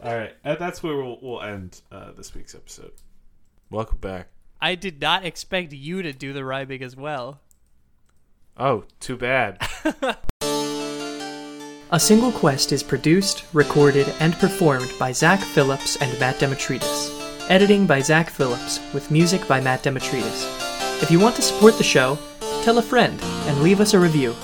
All 0.02 0.16
right, 0.16 0.34
and 0.42 0.58
that's 0.58 0.82
where 0.82 0.96
we'll, 0.96 1.18
we'll 1.22 1.40
end 1.40 1.80
uh, 1.92 2.10
this 2.16 2.34
week's 2.34 2.54
episode. 2.54 2.92
Welcome 3.70 3.98
back. 3.98 4.28
I 4.60 4.74
did 4.74 5.00
not 5.00 5.24
expect 5.24 5.72
you 5.72 6.02
to 6.02 6.12
do 6.12 6.32
the 6.32 6.44
rhyming 6.44 6.82
as 6.82 6.96
well. 6.96 7.40
Oh, 8.56 8.84
too 8.98 9.16
bad. 9.16 9.64
A 11.92 12.00
Single 12.00 12.32
Quest 12.32 12.72
is 12.72 12.82
produced, 12.82 13.44
recorded, 13.52 14.12
and 14.18 14.34
performed 14.34 14.92
by 14.98 15.12
Zach 15.12 15.38
Phillips 15.38 15.94
and 16.02 16.18
Matt 16.18 16.36
Demetrides. 16.36 17.15
Editing 17.48 17.86
by 17.86 18.00
Zach 18.00 18.28
Phillips, 18.28 18.80
with 18.92 19.12
music 19.12 19.46
by 19.46 19.60
Matt 19.60 19.84
Demetrides. 19.84 21.00
If 21.00 21.12
you 21.12 21.20
want 21.20 21.36
to 21.36 21.42
support 21.42 21.78
the 21.78 21.84
show, 21.84 22.18
tell 22.64 22.78
a 22.78 22.82
friend 22.82 23.20
and 23.22 23.62
leave 23.62 23.80
us 23.80 23.94
a 23.94 24.00
review. 24.00 24.34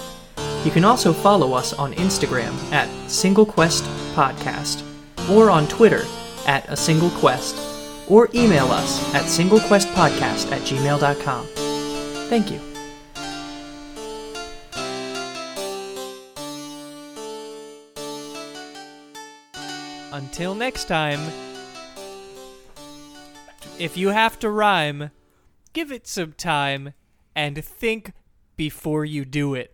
You 0.65 0.71
can 0.71 0.85
also 0.85 1.13
follow 1.13 1.53
us 1.53 1.73
on 1.73 1.95
Instagram 1.95 2.53
at 2.73 2.89
Single 3.11 3.45
Quest 3.45 3.83
Podcast, 4.15 4.85
or 5.29 5.51
on 5.51 5.67
Twitter 5.67 6.05
at 6.47 6.69
A 6.69 6.77
Single 6.77 7.11
Quest, 7.11 7.57
or 8.09 8.29
email 8.35 8.67
us 8.67 9.03
at 9.15 9.25
singlequestpodcast 9.25 10.53
at 10.53 10.63
gmail.com. 10.63 11.47
Thank 12.29 12.53
you. 12.53 12.61
Until 20.13 20.55
next 20.55 20.85
time, 20.85 21.21
if 23.79 23.97
you 23.97 24.09
have 24.09 24.39
to 24.41 24.51
rhyme, 24.51 25.11
give 25.73 25.91
it 25.91 26.07
some 26.07 26.33
time 26.33 26.93
and 27.35 27.65
think 27.65 28.13
before 28.57 29.05
you 29.05 29.25
do 29.25 29.55
it. 29.55 29.71